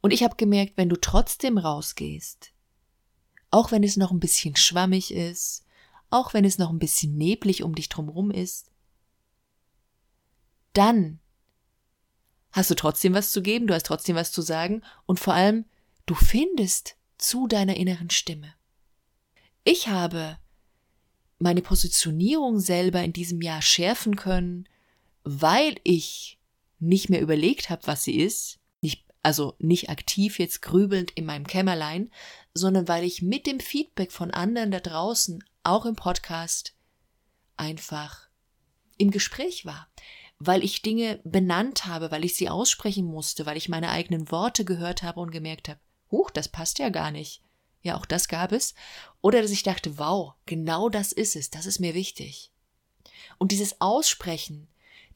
Und 0.00 0.12
ich 0.12 0.22
habe 0.22 0.36
gemerkt, 0.36 0.76
wenn 0.76 0.88
du 0.88 0.96
trotzdem 0.96 1.58
rausgehst, 1.58 2.52
auch 3.50 3.72
wenn 3.72 3.82
es 3.82 3.96
noch 3.96 4.10
ein 4.10 4.20
bisschen 4.20 4.54
schwammig 4.54 5.12
ist, 5.12 5.64
auch 6.10 6.34
wenn 6.34 6.44
es 6.44 6.58
noch 6.58 6.70
ein 6.70 6.78
bisschen 6.78 7.16
neblig 7.16 7.62
um 7.62 7.74
dich 7.74 7.88
drumherum 7.88 8.30
ist, 8.30 8.70
dann 10.74 11.20
hast 12.52 12.70
du 12.70 12.74
trotzdem 12.74 13.14
was 13.14 13.32
zu 13.32 13.42
geben, 13.42 13.66
du 13.66 13.74
hast 13.74 13.86
trotzdem 13.86 14.16
was 14.16 14.30
zu 14.30 14.42
sagen 14.42 14.82
und 15.06 15.18
vor 15.18 15.34
allem, 15.34 15.64
du 16.06 16.14
findest 16.14 16.96
zu 17.18 17.46
deiner 17.46 17.76
inneren 17.76 18.10
Stimme. 18.10 18.54
Ich 19.64 19.88
habe 19.88 20.38
meine 21.38 21.62
Positionierung 21.62 22.60
selber 22.60 23.02
in 23.02 23.12
diesem 23.12 23.40
Jahr 23.40 23.62
schärfen 23.62 24.16
können, 24.16 24.68
weil 25.24 25.76
ich 25.84 26.38
nicht 26.78 27.08
mehr 27.08 27.20
überlegt 27.20 27.70
habe, 27.70 27.86
was 27.86 28.04
sie 28.04 28.20
ist, 28.20 28.60
nicht, 28.82 29.04
also 29.22 29.54
nicht 29.58 29.88
aktiv 29.90 30.38
jetzt 30.38 30.62
grübelnd 30.62 31.10
in 31.12 31.24
meinem 31.24 31.46
Kämmerlein, 31.46 32.10
sondern 32.52 32.88
weil 32.88 33.04
ich 33.04 33.22
mit 33.22 33.46
dem 33.46 33.58
Feedback 33.58 34.12
von 34.12 34.30
anderen 34.30 34.70
da 34.70 34.80
draußen, 34.80 35.42
auch 35.62 35.86
im 35.86 35.96
Podcast, 35.96 36.74
einfach 37.56 38.28
im 38.98 39.10
Gespräch 39.10 39.64
war, 39.64 39.88
weil 40.38 40.64
ich 40.64 40.82
Dinge 40.82 41.20
benannt 41.24 41.86
habe, 41.86 42.10
weil 42.10 42.24
ich 42.24 42.36
sie 42.36 42.48
aussprechen 42.48 43.06
musste, 43.06 43.46
weil 43.46 43.56
ich 43.56 43.68
meine 43.68 43.90
eigenen 43.90 44.30
Worte 44.30 44.64
gehört 44.64 45.02
habe 45.02 45.20
und 45.20 45.30
gemerkt 45.30 45.68
habe, 45.68 45.80
huch, 46.10 46.30
das 46.30 46.48
passt 46.48 46.78
ja 46.78 46.88
gar 46.88 47.10
nicht. 47.10 47.42
Ja, 47.82 47.96
auch 47.96 48.06
das 48.06 48.28
gab 48.28 48.52
es. 48.52 48.74
Oder 49.20 49.42
dass 49.42 49.50
ich 49.50 49.62
dachte, 49.62 49.98
wow, 49.98 50.34
genau 50.46 50.88
das 50.88 51.12
ist 51.12 51.36
es, 51.36 51.50
das 51.50 51.66
ist 51.66 51.80
mir 51.80 51.94
wichtig. 51.94 52.50
Und 53.38 53.52
dieses 53.52 53.80
Aussprechen, 53.80 54.68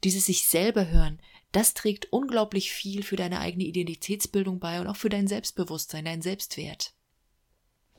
dieses 0.03 0.25
sich 0.25 0.47
selber 0.47 0.87
hören, 0.87 1.19
das 1.51 1.73
trägt 1.73 2.13
unglaublich 2.13 2.71
viel 2.71 3.01
für 3.03 3.15
deine 3.15 3.39
eigene 3.39 3.63
Identitätsbildung 3.63 4.59
bei 4.59 4.79
und 4.79 4.87
auch 4.87 4.95
für 4.95 5.09
dein 5.09 5.27
Selbstbewusstsein, 5.27 6.05
deinen 6.05 6.21
Selbstwert. 6.21 6.93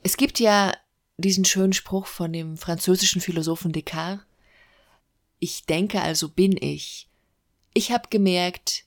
Es 0.03 0.15
gibt 0.15 0.39
ja 0.39 0.73
diesen 1.17 1.45
schönen 1.45 1.73
Spruch 1.73 2.07
von 2.07 2.31
dem 2.31 2.57
französischen 2.57 3.21
Philosophen 3.21 3.73
Descartes. 3.73 4.25
Ich 5.39 5.65
denke, 5.65 6.01
also 6.01 6.29
bin 6.29 6.55
ich. 6.57 7.09
Ich 7.73 7.91
habe 7.91 8.09
gemerkt, 8.09 8.85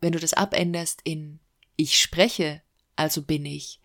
wenn 0.00 0.12
du 0.12 0.18
das 0.18 0.34
abänderst 0.34 1.00
in 1.04 1.40
ich 1.76 1.98
spreche, 1.98 2.62
also 2.96 3.22
bin 3.22 3.44
ich, 3.44 3.80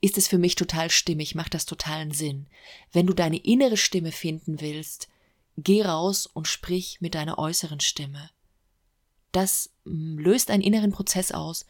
ist 0.00 0.16
es 0.16 0.28
für 0.28 0.38
mich 0.38 0.54
total 0.54 0.90
stimmig, 0.90 1.34
macht 1.34 1.54
das 1.54 1.66
totalen 1.66 2.12
Sinn. 2.12 2.46
Wenn 2.92 3.06
du 3.06 3.14
deine 3.14 3.38
innere 3.38 3.76
Stimme 3.76 4.12
finden 4.12 4.60
willst, 4.60 5.08
geh 5.56 5.82
raus 5.82 6.26
und 6.26 6.46
sprich 6.46 7.00
mit 7.00 7.14
deiner 7.14 7.38
äußeren 7.38 7.80
Stimme. 7.80 8.30
Das 9.32 9.70
mm, 9.84 10.18
löst 10.18 10.50
einen 10.50 10.62
inneren 10.62 10.92
Prozess 10.92 11.32
aus 11.32 11.66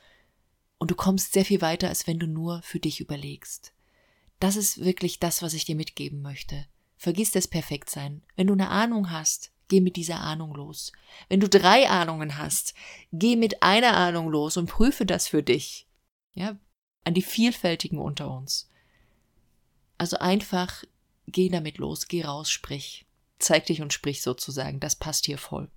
und 0.79 0.91
du 0.91 0.95
kommst 0.95 1.33
sehr 1.33 1.45
viel 1.45 1.61
weiter, 1.61 1.89
als 1.89 2.07
wenn 2.07 2.19
du 2.19 2.27
nur 2.27 2.63
für 2.63 2.79
dich 2.79 3.01
überlegst. 3.01 3.73
Das 4.41 4.57
ist 4.57 4.85
wirklich 4.85 5.19
das, 5.19 5.43
was 5.43 5.55
ich 5.55 5.65
dir 5.65 5.75
mitgeben 5.75 6.23
möchte. 6.23 6.67
Vergiss 6.97 7.33
das 7.33 7.49
Perfektsein. 7.49 8.23
Wenn 8.37 8.47
du 8.47 8.53
eine 8.53 8.69
Ahnung 8.69 9.11
hast, 9.11 9.53
geh 9.69 9.81
mit 9.81 9.97
dieser 9.97 10.21
Ahnung 10.21 10.55
los. 10.55 10.93
Wenn 11.29 11.41
du 11.41 11.49
drei 11.49 11.89
Ahnungen 11.89 12.39
hast, 12.39 12.75
geh 13.13 13.37
mit 13.37 13.63
einer 13.63 13.97
Ahnung 13.97 14.29
los 14.29 14.57
und 14.57 14.69
prüfe 14.69 15.07
das 15.07 15.29
für 15.29 15.43
dich. 15.43 15.87
Ja, 16.35 16.57
an 17.05 17.15
die 17.15 17.23
Vielfältigen 17.23 17.99
unter 17.99 18.31
uns. 18.31 18.69
Also 19.97 20.19
einfach 20.19 20.85
geh 21.27 21.49
damit 21.49 21.79
los, 21.79 22.09
geh 22.09 22.25
raus, 22.25 22.51
sprich. 22.51 23.07
Zeig 23.39 23.67
dich 23.67 23.83
und 23.83 23.93
sprich 23.93 24.23
sozusagen. 24.23 24.81
Das 24.81 24.97
passt 24.97 25.27
hier 25.27 25.39
voll. 25.39 25.71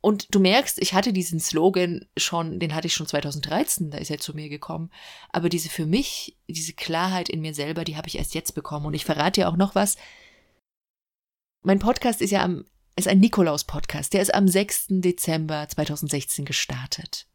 Und 0.00 0.32
du 0.34 0.38
merkst, 0.38 0.80
ich 0.80 0.94
hatte 0.94 1.12
diesen 1.12 1.40
Slogan 1.40 2.06
schon, 2.16 2.60
den 2.60 2.74
hatte 2.74 2.86
ich 2.86 2.94
schon 2.94 3.08
2013, 3.08 3.90
da 3.90 3.98
ist 3.98 4.10
er 4.10 4.18
zu 4.18 4.34
mir 4.34 4.48
gekommen. 4.48 4.90
Aber 5.30 5.48
diese 5.48 5.68
für 5.68 5.86
mich, 5.86 6.38
diese 6.46 6.74
Klarheit 6.74 7.28
in 7.28 7.40
mir 7.40 7.54
selber, 7.54 7.82
die 7.82 7.96
habe 7.96 8.06
ich 8.06 8.16
erst 8.16 8.34
jetzt 8.34 8.54
bekommen. 8.54 8.86
Und 8.86 8.94
ich 8.94 9.04
verrate 9.04 9.40
dir 9.40 9.48
auch 9.48 9.56
noch 9.56 9.74
was. 9.74 9.96
Mein 11.62 11.80
Podcast 11.80 12.22
ist 12.22 12.30
ja 12.30 12.44
am, 12.44 12.64
ist 12.96 13.08
ein 13.08 13.20
Nikolaus-Podcast. 13.20 14.14
Der 14.14 14.22
ist 14.22 14.34
am 14.34 14.48
6. 14.48 14.86
Dezember 14.88 15.68
2016 15.68 16.44
gestartet. 16.44 17.26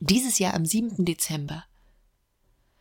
Dieses 0.00 0.38
Jahr 0.38 0.54
am 0.54 0.64
7. 0.64 1.04
Dezember 1.04 1.64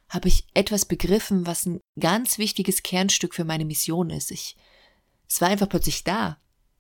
habe 0.10 0.30
ich 0.30 0.48
etwas 0.54 0.86
begriffen, 0.86 1.46
was 1.46 1.66
ein 1.66 1.82
ganz 2.00 2.38
wichtiges 2.38 2.84
Kernstück 2.84 3.36
für 3.36 3.46
meine 3.46 3.66
Mission 3.66 4.10
ist. 4.10 4.32
Ich, 4.32 4.56
es 5.30 5.42
war 5.42 5.50
einfach 5.50 5.70
plötzlich 5.70 6.04
da. 6.04 6.38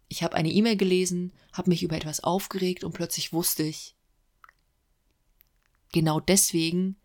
Ich 0.08 0.24
habe 0.24 0.36
eine 0.36 0.52
E-Mail 0.52 0.78
gelesen, 0.78 1.32
habe 1.54 1.70
mich 1.70 1.84
über 1.84 1.96
etwas 1.96 2.22
aufgeregt 2.22 2.84
und 2.84 2.94
plötzlich 2.94 3.32
wusste 3.32 3.64
ich, 3.64 3.96
genau 5.92 6.20
deswegen 6.20 6.96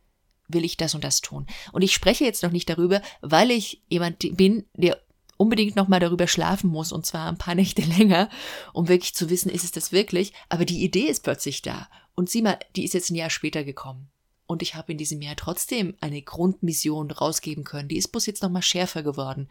will 0.48 0.64
ich 0.64 0.76
das 0.76 0.94
und 0.94 1.04
das 1.04 1.20
tun. 1.20 1.46
Und 1.72 1.82
ich 1.82 1.92
spreche 1.92 2.24
jetzt 2.24 2.42
noch 2.42 2.52
nicht 2.52 2.68
darüber, 2.68 3.02
weil 3.20 3.50
ich 3.50 3.82
jemand 3.88 4.18
bin, 4.36 4.66
der 4.74 5.00
unbedingt 5.36 5.76
noch 5.76 5.88
mal 5.88 6.00
darüber 6.00 6.26
schlafen 6.26 6.70
muss 6.70 6.92
und 6.92 7.06
zwar 7.06 7.28
ein 7.28 7.38
paar 7.38 7.54
Nächte 7.56 7.82
länger, 7.82 8.28
um 8.72 8.88
wirklich 8.88 9.14
zu 9.14 9.30
wissen, 9.30 9.50
ist 9.50 9.64
es 9.64 9.72
das 9.72 9.92
wirklich. 9.92 10.32
Aber 10.48 10.64
die 10.64 10.84
Idee 10.84 11.06
ist 11.06 11.22
plötzlich 11.22 11.62
da 11.62 11.88
und 12.14 12.30
sieh 12.30 12.42
mal, 12.42 12.58
die 12.74 12.84
ist 12.84 12.94
jetzt 12.94 13.10
ein 13.10 13.16
Jahr 13.16 13.30
später 13.30 13.64
gekommen. 13.64 14.08
Und 14.46 14.62
ich 14.62 14.74
habe 14.74 14.92
in 14.92 14.98
diesem 14.98 15.20
Jahr 15.22 15.36
trotzdem 15.36 15.96
eine 16.00 16.22
Grundmission 16.22 17.10
rausgeben 17.10 17.64
können. 17.64 17.88
Die 17.88 17.96
ist 17.96 18.08
bloß 18.08 18.26
jetzt 18.26 18.42
noch 18.42 18.50
mal 18.50 18.62
schärfer 18.62 19.02
geworden. 19.02 19.48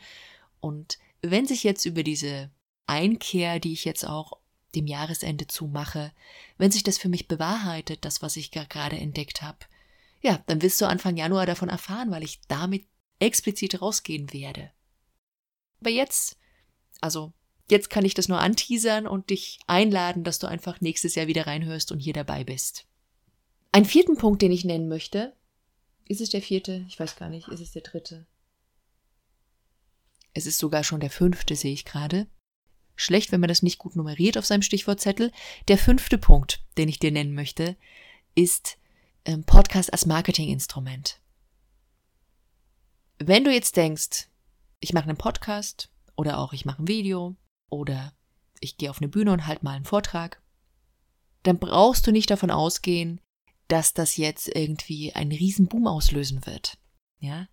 Und 0.61 0.97
wenn 1.21 1.45
sich 1.45 1.63
jetzt 1.63 1.85
über 1.85 2.01
diese 2.01 2.49
Einkehr, 2.87 3.59
die 3.59 3.73
ich 3.73 3.83
jetzt 3.83 4.07
auch 4.07 4.39
dem 4.73 4.87
Jahresende 4.87 5.47
zumache, 5.47 6.11
wenn 6.57 6.71
sich 6.71 6.83
das 6.83 6.97
für 6.97 7.09
mich 7.09 7.27
bewahrheitet, 7.27 8.05
das, 8.05 8.21
was 8.21 8.35
ich 8.37 8.51
gerade 8.51 8.97
entdeckt 8.97 9.41
habe, 9.41 9.59
ja, 10.21 10.41
dann 10.47 10.61
wirst 10.61 10.79
du 10.81 10.87
Anfang 10.87 11.17
Januar 11.17 11.45
davon 11.45 11.69
erfahren, 11.69 12.09
weil 12.11 12.23
ich 12.23 12.39
damit 12.47 12.85
explizit 13.19 13.81
rausgehen 13.81 14.33
werde. 14.33 14.71
Aber 15.85 15.93
jetzt, 15.93 16.39
also 16.99 17.31
jetzt 17.69 17.91
kann 17.91 18.05
ich 18.05 18.15
das 18.15 18.27
nur 18.27 18.39
anteasern 18.39 19.05
und 19.05 19.29
dich 19.29 19.59
einladen, 19.67 20.23
dass 20.23 20.39
du 20.39 20.47
einfach 20.47 20.81
nächstes 20.81 21.13
Jahr 21.13 21.27
wieder 21.27 21.45
reinhörst 21.45 21.91
und 21.91 21.99
hier 21.99 22.13
dabei 22.13 22.43
bist. 22.43 22.87
Ein 23.71 23.85
vierten 23.85 24.17
Punkt, 24.17 24.41
den 24.41 24.51
ich 24.51 24.65
nennen 24.65 24.87
möchte, 24.87 25.35
ist 26.07 26.21
es 26.21 26.31
der 26.31 26.41
vierte? 26.41 26.83
Ich 26.87 26.99
weiß 26.99 27.17
gar 27.17 27.29
nicht, 27.29 27.49
ist 27.49 27.59
es 27.59 27.71
der 27.71 27.83
dritte? 27.83 28.25
Es 30.33 30.47
ist 30.47 30.57
sogar 30.57 30.83
schon 30.83 31.01
der 31.01 31.11
fünfte, 31.11 31.55
sehe 31.55 31.73
ich 31.73 31.85
gerade. 31.85 32.25
Schlecht, 32.95 33.31
wenn 33.31 33.41
man 33.41 33.49
das 33.49 33.61
nicht 33.61 33.77
gut 33.77 33.95
nummeriert 33.95 34.39
auf 34.39 34.45
seinem 34.47 34.63
Stichwortzettel. 34.63 35.31
Der 35.67 35.77
fünfte 35.77 36.17
Punkt, 36.17 36.65
den 36.79 36.89
ich 36.89 36.97
dir 36.97 37.11
nennen 37.11 37.35
möchte, 37.35 37.77
ist 38.33 38.79
ähm, 39.25 39.43
Podcast 39.43 39.93
als 39.93 40.07
Marketinginstrument. 40.07 41.19
Wenn 43.19 43.43
du 43.43 43.53
jetzt 43.53 43.77
denkst, 43.77 44.29
ich 44.85 44.93
mache 44.93 45.09
einen 45.09 45.17
Podcast 45.17 45.89
oder 46.15 46.37
auch 46.37 46.53
ich 46.53 46.63
mache 46.63 46.83
ein 46.83 46.87
Video 46.87 47.35
oder 47.71 48.13
ich 48.59 48.77
gehe 48.77 48.91
auf 48.91 48.99
eine 48.99 49.07
Bühne 49.07 49.31
und 49.31 49.47
halte 49.47 49.65
mal 49.65 49.71
einen 49.71 49.83
Vortrag, 49.83 50.43
dann 51.41 51.57
brauchst 51.57 52.05
du 52.05 52.11
nicht 52.11 52.29
davon 52.29 52.51
ausgehen, 52.51 53.19
dass 53.67 53.95
das 53.95 54.15
jetzt 54.15 54.47
irgendwie 54.47 55.11
einen 55.13 55.31
riesen 55.31 55.67
Boom 55.67 55.87
auslösen 55.87 56.45
wird. 56.45 56.77
Ja? 57.17 57.47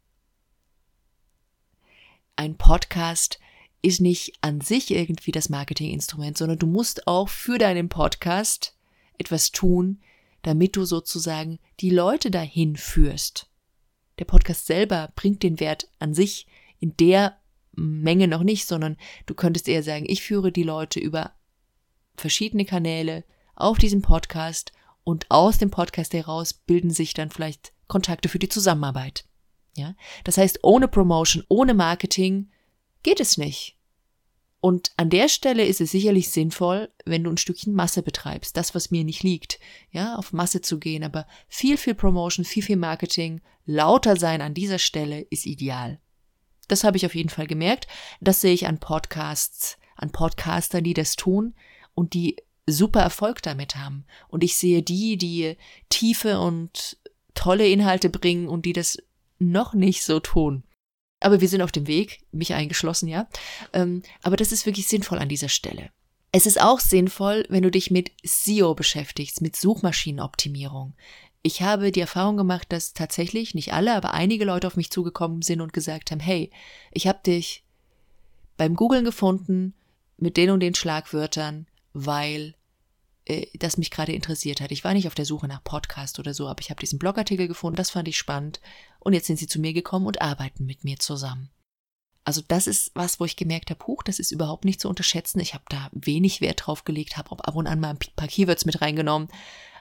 Ein 2.37 2.59
Podcast 2.59 3.41
ist 3.81 4.03
nicht 4.03 4.37
an 4.43 4.61
sich 4.61 4.91
irgendwie 4.91 5.33
das 5.33 5.49
Marketinginstrument, 5.49 6.37
sondern 6.37 6.59
du 6.59 6.67
musst 6.67 7.07
auch 7.07 7.31
für 7.31 7.57
deinen 7.57 7.89
Podcast 7.89 8.77
etwas 9.17 9.53
tun, 9.53 10.03
damit 10.43 10.77
du 10.77 10.85
sozusagen 10.85 11.61
die 11.81 11.91
Leute 11.91 12.31
dahin 12.31 12.77
führst. 12.77 13.51
Der 14.19 14.27
Podcast 14.27 14.67
selber 14.67 15.11
bringt 15.17 15.43
den 15.43 15.61
Wert 15.61 15.89
an 15.99 16.13
sich 16.13 16.47
in 16.83 16.97
der 16.97 17.39
Menge 17.73 18.29
noch 18.29 18.43
nicht, 18.43 18.67
sondern 18.67 18.97
du 19.27 19.35
könntest 19.35 19.69
eher 19.69 19.83
sagen, 19.83 20.05
ich 20.07 20.23
führe 20.23 20.53
die 20.53 20.65
Leute 20.65 21.01
über 21.01 21.33
verschiedene 22.17 22.65
Kanäle 22.65 23.25
auf 23.55 23.79
diesem 23.79 24.03
Podcast 24.03 24.73
und 25.05 25.31
aus 25.31 25.59
dem 25.59 25.71
Podcast 25.71 26.13
heraus 26.13 26.53
bilden 26.53 26.91
sich 26.91 27.15
dann 27.15 27.31
vielleicht 27.31 27.73
Kontakte 27.87 28.29
für 28.29 28.39
die 28.39 28.49
Zusammenarbeit. 28.49 29.25
Ja, 29.77 29.95
das 30.25 30.37
heißt, 30.37 30.61
ohne 30.63 30.89
Promotion, 30.89 31.45
ohne 31.49 31.73
Marketing 31.73 32.51
geht 33.03 33.21
es 33.21 33.39
nicht. 33.39 33.79
Und 34.61 34.93
an 34.97 35.11
der 35.11 35.29
Stelle 35.29 35.65
ist 35.65 35.81
es 35.81 35.91
sicherlich 35.91 36.31
sinnvoll, 36.31 36.91
wenn 37.05 37.25
du 37.25 37.31
ein 37.31 37.39
Stückchen 37.39 37.75
Masse 37.75 38.03
betreibst, 38.03 38.57
das, 38.57 38.75
was 38.75 38.91
mir 38.91 39.03
nicht 39.03 39.23
liegt, 39.23 39.59
ja, 39.91 40.17
auf 40.17 40.33
Masse 40.33 40.61
zu 40.61 40.79
gehen, 40.79 41.03
aber 41.03 41.27
viel, 41.49 41.77
viel 41.77 41.95
Promotion, 41.95 42.45
viel, 42.45 42.63
viel 42.63 42.77
Marketing, 42.77 43.41
lauter 43.65 44.17
sein 44.17 44.41
an 44.41 44.55
dieser 44.55 44.79
Stelle 44.79 45.23
ist 45.31 45.47
ideal. 45.47 46.02
Das 46.69 46.85
habe 46.85 46.97
ich 46.97 47.07
auf 47.07 47.15
jeden 47.15 47.29
Fall 47.29 47.47
gemerkt. 47.47 47.87
Das 48.21 48.41
sehe 48.41 48.55
ich 48.55 48.67
an 48.67 48.79
Podcasts, 48.79 49.79
an 49.97 50.11
Podcastern, 50.11 50.85
die 50.85 50.95
das 50.95 51.17
tun 51.17 51.55
und 51.95 52.15
die 52.15 52.37
super 52.67 53.01
Erfolg 53.01 53.43
damit 53.43 53.77
haben. 53.77 54.05
Und 54.29 54.45
ich 54.45 54.57
sehe 54.57 54.83
die, 54.83 55.17
die 55.17 55.57
tiefe 55.89 56.41
und 56.41 56.97
tolle 57.35 57.69
Inhalte 57.69 58.09
bringen 58.09 58.49
und 58.49 58.67
die 58.67 58.73
das 58.73 58.99
noch 59.39 59.75
nicht 59.75 60.05
so 60.05 60.21
tun. 60.21 60.65
Aber 61.21 61.41
wir 61.41 61.49
sind 61.49 61.63
auf 61.63 61.73
dem 61.73 61.87
Weg, 61.87 62.25
mich 62.33 62.55
eingeschlossen, 62.55 63.09
ja. 63.09 63.29
Ähm, 63.73 64.03
aber 64.23 64.37
das 64.37 64.53
ist 64.53 64.67
wirklich 64.67 64.89
sinnvoll 64.89 65.19
an 65.19 65.29
dieser 65.29 65.49
Stelle. 65.49 65.91
Es 66.33 66.47
ist 66.47 66.61
auch 66.61 66.81
sinnvoll, 66.81 67.45
wenn 67.49 67.63
du 67.63 67.71
dich 67.71 67.91
mit 67.91 68.11
SEO 68.25 68.75
beschäftigst, 68.75 69.41
mit 69.41 69.55
Suchmaschinenoptimierung. 69.55 70.95
Ich 71.43 71.63
habe 71.63 71.91
die 71.91 72.01
Erfahrung 72.01 72.37
gemacht, 72.37 72.71
dass 72.71 72.93
tatsächlich 72.93 73.55
nicht 73.55 73.73
alle, 73.73 73.95
aber 73.95 74.15
einige 74.15 74.45
Leute 74.45 74.69
auf 74.69 74.77
mich 74.77 74.91
zugekommen 74.91 75.43
sind 75.43 75.61
und 75.61 75.73
gesagt 75.73 76.11
haben, 76.11 76.21
hey, 76.21 76.51
ich 76.93 77.09
habe 77.09 77.21
dich 77.27 77.65
beim 78.57 78.77
Googlen 78.77 79.05
gefunden 79.05 79.75
mit 80.19 80.37
den 80.37 80.51
und 80.51 80.61
den 80.61 80.77
Schlagwörtern, 80.77 81.67
weil 81.93 82.55
äh, 83.25 83.47
das 83.59 83.77
mich 83.77 83.91
gerade 83.91 84.13
interessiert 84.13 84.61
hat. 84.61 84.71
Ich 84.71 84.85
war 84.85 84.95
nicht 84.95 85.09
auf 85.09 85.17
der 85.17 85.25
Suche 85.25 85.49
nach 85.49 85.65
Podcast 85.65 86.21
oder 86.21 86.33
so, 86.33 86.47
aber 86.47 86.61
ich 86.61 86.71
habe 86.71 86.81
diesen 86.81 87.01
Blogartikel 87.01 87.49
gefunden, 87.49 87.77
das 87.77 87.91
fand 87.91 88.07
ich 88.07 88.19
spannend 88.19 88.61
und 89.01 89.13
jetzt 89.13 89.27
sind 89.27 89.39
sie 89.39 89.49
zu 89.49 89.61
mir 89.61 89.73
gekommen 89.73 90.07
und 90.07 90.23
arbeiten 90.23 90.65
mit 90.65 90.85
mir 90.85 90.99
zusammen. 90.99 91.51
Also 92.25 92.41
das 92.47 92.69
ist 92.69 92.93
was, 92.95 93.19
wo 93.19 93.25
ich 93.25 93.35
gemerkt 93.35 93.71
habe, 93.71 93.85
huch, 93.87 94.05
das 94.05 94.21
ist 94.21 94.31
überhaupt 94.31 94.65
nicht 94.65 94.81
zu 94.81 94.89
unterschätzen. 94.89 95.41
Ich 95.41 95.55
habe 95.55 95.65
da 95.69 95.91
wenig 95.93 96.41
Wert 96.41 96.67
drauf 96.67 96.85
gelegt, 96.85 97.17
habe 97.17 97.33
ab 97.33 97.57
und 97.57 97.67
an 97.67 97.81
mal 97.81 97.91
ein 97.91 97.99
paar 98.15 98.29
Keywords 98.29 98.65
mit 98.65 98.81
reingenommen, 98.81 99.29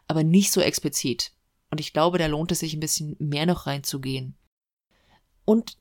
aber 0.08 0.24
nicht 0.24 0.52
so 0.52 0.60
explizit. 0.60 1.34
Und 1.72 1.80
ich 1.80 1.94
glaube, 1.94 2.18
da 2.18 2.28
lohnt 2.28 2.52
es 2.52 2.60
sich 2.60 2.74
ein 2.74 2.82
bisschen 2.82 3.16
mehr 3.18 3.46
noch 3.46 3.66
reinzugehen. 3.66 4.36
Und 5.46 5.78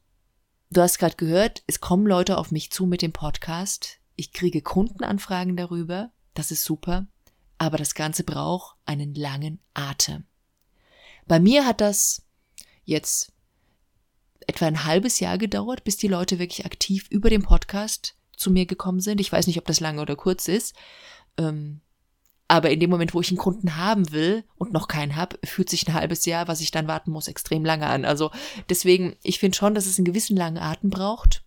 du 0.70 0.81
hast 0.81 0.98
gerade 0.98 1.16
gehört, 1.16 1.62
es 1.66 1.81
kommen 1.81 2.07
Leute 2.07 2.38
auf 2.38 2.50
mich 2.53 2.70
zu 2.70 2.87
mit 2.87 3.03
dem 3.03 3.12
Podcast. 3.12 3.98
ich 4.16 4.33
kriege 4.33 4.61
Kundenanfragen 4.61 5.57
darüber, 5.57 6.11
das 6.35 6.50
ist 6.50 6.64
super, 6.64 7.07
aber 7.59 7.79
das 7.79 7.94
Ganze 7.94 8.22
braucht 8.22 8.76
einen 8.85 9.14
langen 9.14 9.61
Atem. 9.74 10.24
Bei 11.26 11.40
mir 11.40 11.66
hat 11.66 11.81
das 11.81 12.22
jetzt 12.85 13.33
etwa 14.46 14.66
ein 14.66 14.85
halbes 14.85 15.20
Jahr 15.20 15.38
gedauert, 15.38 15.85
bis 15.85 15.96
die 15.96 16.09
Leute 16.09 16.38
wirklich 16.38 16.66
aktiv 16.66 17.07
über 17.09 17.31
den 17.31 17.42
Podcast 17.42 18.14
zu 18.37 18.50
mir 18.50 18.66
gekommen 18.66 19.00
sind. 19.00 19.20
Ich 19.20 19.33
weiß 19.33 19.46
nicht, 19.46 19.59
ob 19.59 19.64
das 19.64 19.81
lange 19.81 20.03
oder 20.03 20.16
kurz 20.16 20.48
ist. 20.48 20.74
Ähm, 21.37 21.81
aber 22.50 22.70
in 22.70 22.80
dem 22.80 22.90
Moment, 22.90 23.14
wo 23.14 23.20
ich 23.20 23.28
einen 23.28 23.38
Kunden 23.38 23.76
haben 23.76 24.10
will 24.10 24.42
und 24.56 24.72
noch 24.72 24.88
keinen 24.88 25.14
habe, 25.14 25.38
fühlt 25.44 25.70
sich 25.70 25.86
ein 25.86 25.94
halbes 25.94 26.26
Jahr, 26.26 26.48
was 26.48 26.60
ich 26.60 26.72
dann 26.72 26.88
warten 26.88 27.12
muss, 27.12 27.28
extrem 27.28 27.64
lange 27.64 27.86
an. 27.86 28.04
Also 28.04 28.32
deswegen, 28.68 29.14
ich 29.22 29.38
finde 29.38 29.56
schon, 29.56 29.72
dass 29.72 29.86
es 29.86 29.98
einen 29.98 30.04
gewissen 30.04 30.36
langen 30.36 30.58
Atem 30.58 30.90
braucht. 30.90 31.44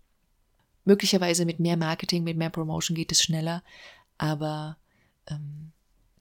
Möglicherweise 0.86 1.44
mit 1.44 1.60
mehr 1.60 1.76
Marketing, 1.76 2.24
mit 2.24 2.38
mehr 2.38 2.50
Promotion 2.50 2.96
geht 2.96 3.12
es 3.12 3.22
schneller. 3.22 3.64
Aber 4.18 4.78
ähm, 5.30 5.74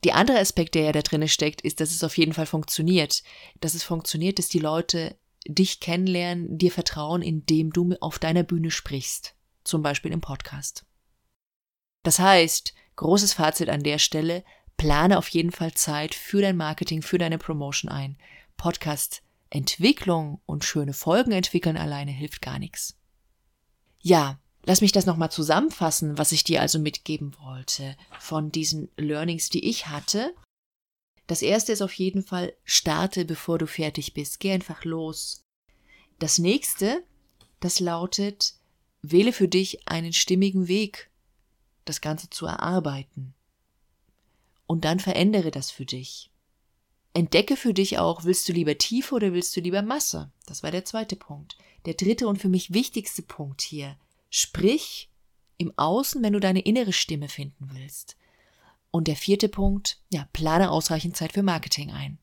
die 0.02 0.12
andere 0.12 0.40
Aspekt, 0.40 0.74
der 0.74 0.82
ja 0.82 0.92
da 0.92 1.02
drin 1.02 1.28
steckt, 1.28 1.60
ist, 1.60 1.78
dass 1.78 1.92
es 1.92 2.02
auf 2.02 2.18
jeden 2.18 2.32
Fall 2.32 2.46
funktioniert. 2.46 3.22
Dass 3.60 3.74
es 3.74 3.84
funktioniert, 3.84 4.40
dass 4.40 4.48
die 4.48 4.58
Leute 4.58 5.16
dich 5.46 5.78
kennenlernen, 5.78 6.58
dir 6.58 6.72
vertrauen, 6.72 7.22
indem 7.22 7.72
du 7.72 7.94
auf 8.00 8.18
deiner 8.18 8.42
Bühne 8.42 8.72
sprichst. 8.72 9.36
Zum 9.62 9.80
Beispiel 9.82 10.10
im 10.10 10.20
Podcast. 10.20 10.84
Das 12.02 12.18
heißt, 12.18 12.74
großes 12.96 13.34
Fazit 13.34 13.68
an 13.68 13.84
der 13.84 13.98
Stelle, 13.98 14.42
plane 14.76 15.18
auf 15.18 15.28
jeden 15.28 15.52
Fall 15.52 15.72
Zeit 15.74 16.14
für 16.14 16.42
dein 16.42 16.56
Marketing, 16.56 17.02
für 17.02 17.18
deine 17.18 17.38
Promotion 17.38 17.90
ein. 17.90 18.16
Podcast 18.56 19.22
Entwicklung 19.50 20.40
und 20.46 20.64
schöne 20.64 20.92
Folgen 20.94 21.32
entwickeln 21.32 21.76
alleine 21.76 22.10
hilft 22.10 22.42
gar 22.42 22.58
nichts. 22.58 22.96
Ja, 24.00 24.38
lass 24.64 24.80
mich 24.80 24.92
das 24.92 25.06
nochmal 25.06 25.30
zusammenfassen, 25.30 26.18
was 26.18 26.32
ich 26.32 26.44
dir 26.44 26.60
also 26.60 26.78
mitgeben 26.78 27.36
wollte 27.38 27.96
von 28.18 28.50
diesen 28.50 28.90
Learnings, 28.96 29.50
die 29.50 29.68
ich 29.68 29.88
hatte 29.88 30.34
das 31.26 31.42
erste 31.42 31.72
ist 31.72 31.82
auf 31.82 31.94
jeden 31.94 32.22
Fall, 32.22 32.54
starte, 32.64 33.24
bevor 33.24 33.58
du 33.58 33.66
fertig 33.66 34.14
bist. 34.14 34.40
Geh 34.40 34.52
einfach 34.52 34.84
los. 34.84 35.40
Das 36.18 36.38
nächste, 36.38 37.04
das 37.60 37.80
lautet, 37.80 38.54
wähle 39.02 39.32
für 39.32 39.48
dich 39.48 39.88
einen 39.88 40.12
stimmigen 40.12 40.68
Weg, 40.68 41.10
das 41.84 42.00
Ganze 42.00 42.30
zu 42.30 42.46
erarbeiten. 42.46 43.34
Und 44.72 44.86
dann 44.86 45.00
verändere 45.00 45.50
das 45.50 45.70
für 45.70 45.84
dich. 45.84 46.30
Entdecke 47.12 47.58
für 47.58 47.74
dich 47.74 47.98
auch, 47.98 48.24
willst 48.24 48.48
du 48.48 48.54
lieber 48.54 48.78
Tiefe 48.78 49.14
oder 49.14 49.34
willst 49.34 49.54
du 49.54 49.60
lieber 49.60 49.82
Masse? 49.82 50.32
Das 50.46 50.62
war 50.62 50.70
der 50.70 50.86
zweite 50.86 51.14
Punkt. 51.14 51.58
Der 51.84 51.92
dritte 51.92 52.26
und 52.26 52.38
für 52.40 52.48
mich 52.48 52.72
wichtigste 52.72 53.20
Punkt 53.20 53.60
hier. 53.60 53.98
Sprich 54.30 55.10
im 55.58 55.74
Außen, 55.76 56.22
wenn 56.22 56.32
du 56.32 56.40
deine 56.40 56.60
innere 56.60 56.94
Stimme 56.94 57.28
finden 57.28 57.68
willst. 57.74 58.16
Und 58.90 59.08
der 59.08 59.16
vierte 59.16 59.50
Punkt, 59.50 60.00
ja, 60.10 60.26
plane 60.32 60.70
ausreichend 60.70 61.18
Zeit 61.18 61.34
für 61.34 61.42
Marketing 61.42 61.90
ein. 61.90 62.16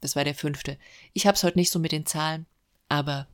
Das 0.00 0.14
war 0.14 0.22
der 0.22 0.36
fünfte. 0.36 0.78
Ich 1.12 1.26
hab's 1.26 1.42
heute 1.42 1.58
nicht 1.58 1.72
so 1.72 1.80
mit 1.80 1.90
den 1.90 2.06
Zahlen, 2.06 2.46
aber 2.88 3.26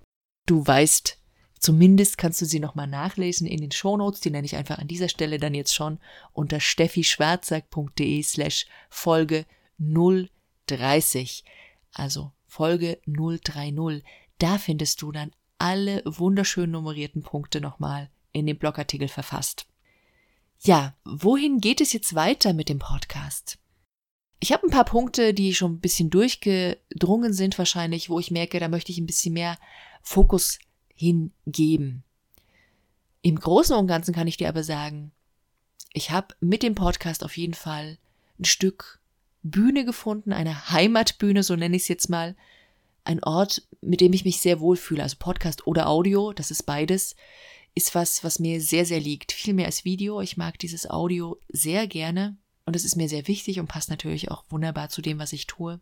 du 0.46 0.66
weißt, 0.66 1.18
zumindest 1.58 2.18
kannst 2.18 2.40
du 2.40 2.46
sie 2.46 2.60
nochmal 2.60 2.86
nachlesen 2.86 3.46
in 3.46 3.60
den 3.60 3.72
Shownotes, 3.72 4.20
die 4.20 4.30
nenne 4.30 4.46
ich 4.46 4.56
einfach 4.56 4.78
an 4.78 4.88
dieser 4.88 5.08
Stelle 5.08 5.38
dann 5.38 5.54
jetzt 5.54 5.74
schon 5.74 5.98
unter 6.32 6.60
steffischwarzack.de 6.60 8.22
slash 8.22 8.66
Folge 8.88 9.46
030. 9.78 11.44
Also 11.92 12.32
Folge 12.46 12.98
030. 13.06 14.04
Da 14.38 14.58
findest 14.58 15.02
du 15.02 15.12
dann 15.12 15.32
alle 15.58 16.02
wunderschön 16.04 16.70
nummerierten 16.70 17.22
Punkte 17.22 17.60
nochmal 17.60 18.10
in 18.32 18.46
dem 18.46 18.58
Blogartikel 18.58 19.08
verfasst. 19.08 19.66
Ja, 20.60 20.94
wohin 21.04 21.60
geht 21.60 21.80
es 21.80 21.92
jetzt 21.92 22.14
weiter 22.14 22.52
mit 22.52 22.68
dem 22.68 22.78
Podcast? 22.78 23.58
Ich 24.40 24.52
habe 24.52 24.66
ein 24.66 24.70
paar 24.70 24.84
Punkte, 24.84 25.32
die 25.32 25.54
schon 25.54 25.74
ein 25.74 25.80
bisschen 25.80 26.10
durchgedrungen 26.10 27.32
sind 27.32 27.56
wahrscheinlich, 27.58 28.10
wo 28.10 28.18
ich 28.20 28.30
merke, 28.30 28.60
da 28.60 28.68
möchte 28.68 28.92
ich 28.92 28.98
ein 28.98 29.06
bisschen 29.06 29.32
mehr 29.32 29.58
Fokus 30.02 30.58
hingeben. 30.96 32.02
Im 33.22 33.38
Großen 33.38 33.76
und 33.76 33.86
Ganzen 33.86 34.14
kann 34.14 34.26
ich 34.26 34.36
dir 34.36 34.48
aber 34.48 34.64
sagen, 34.64 35.12
ich 35.92 36.10
habe 36.10 36.34
mit 36.40 36.62
dem 36.62 36.74
Podcast 36.74 37.24
auf 37.24 37.36
jeden 37.36 37.54
Fall 37.54 37.98
ein 38.38 38.44
Stück 38.44 39.00
Bühne 39.42 39.84
gefunden, 39.84 40.32
eine 40.32 40.70
Heimatbühne, 40.70 41.42
so 41.42 41.54
nenne 41.54 41.76
ich 41.76 41.82
es 41.82 41.88
jetzt 41.88 42.08
mal. 42.08 42.36
Ein 43.04 43.22
Ort, 43.22 43.62
mit 43.80 44.00
dem 44.00 44.12
ich 44.12 44.24
mich 44.24 44.40
sehr 44.40 44.58
wohl 44.58 44.76
fühle, 44.76 45.04
also 45.04 45.16
Podcast 45.18 45.66
oder 45.68 45.88
Audio, 45.88 46.32
das 46.32 46.50
ist 46.50 46.64
beides 46.64 47.14
ist 47.76 47.94
was, 47.94 48.24
was 48.24 48.38
mir 48.38 48.60
sehr, 48.60 48.86
sehr 48.86 49.00
liegt. 49.00 49.32
Viel 49.32 49.52
mehr 49.52 49.66
als 49.66 49.84
Video. 49.84 50.22
Ich 50.22 50.38
mag 50.38 50.58
dieses 50.58 50.88
Audio 50.88 51.38
sehr 51.48 51.86
gerne. 51.86 52.36
Und 52.64 52.74
es 52.74 52.84
ist 52.84 52.96
mir 52.96 53.08
sehr 53.08 53.28
wichtig 53.28 53.60
und 53.60 53.68
passt 53.68 53.90
natürlich 53.90 54.30
auch 54.30 54.44
wunderbar 54.48 54.88
zu 54.88 55.02
dem, 55.02 55.18
was 55.18 55.34
ich 55.34 55.46
tue. 55.46 55.78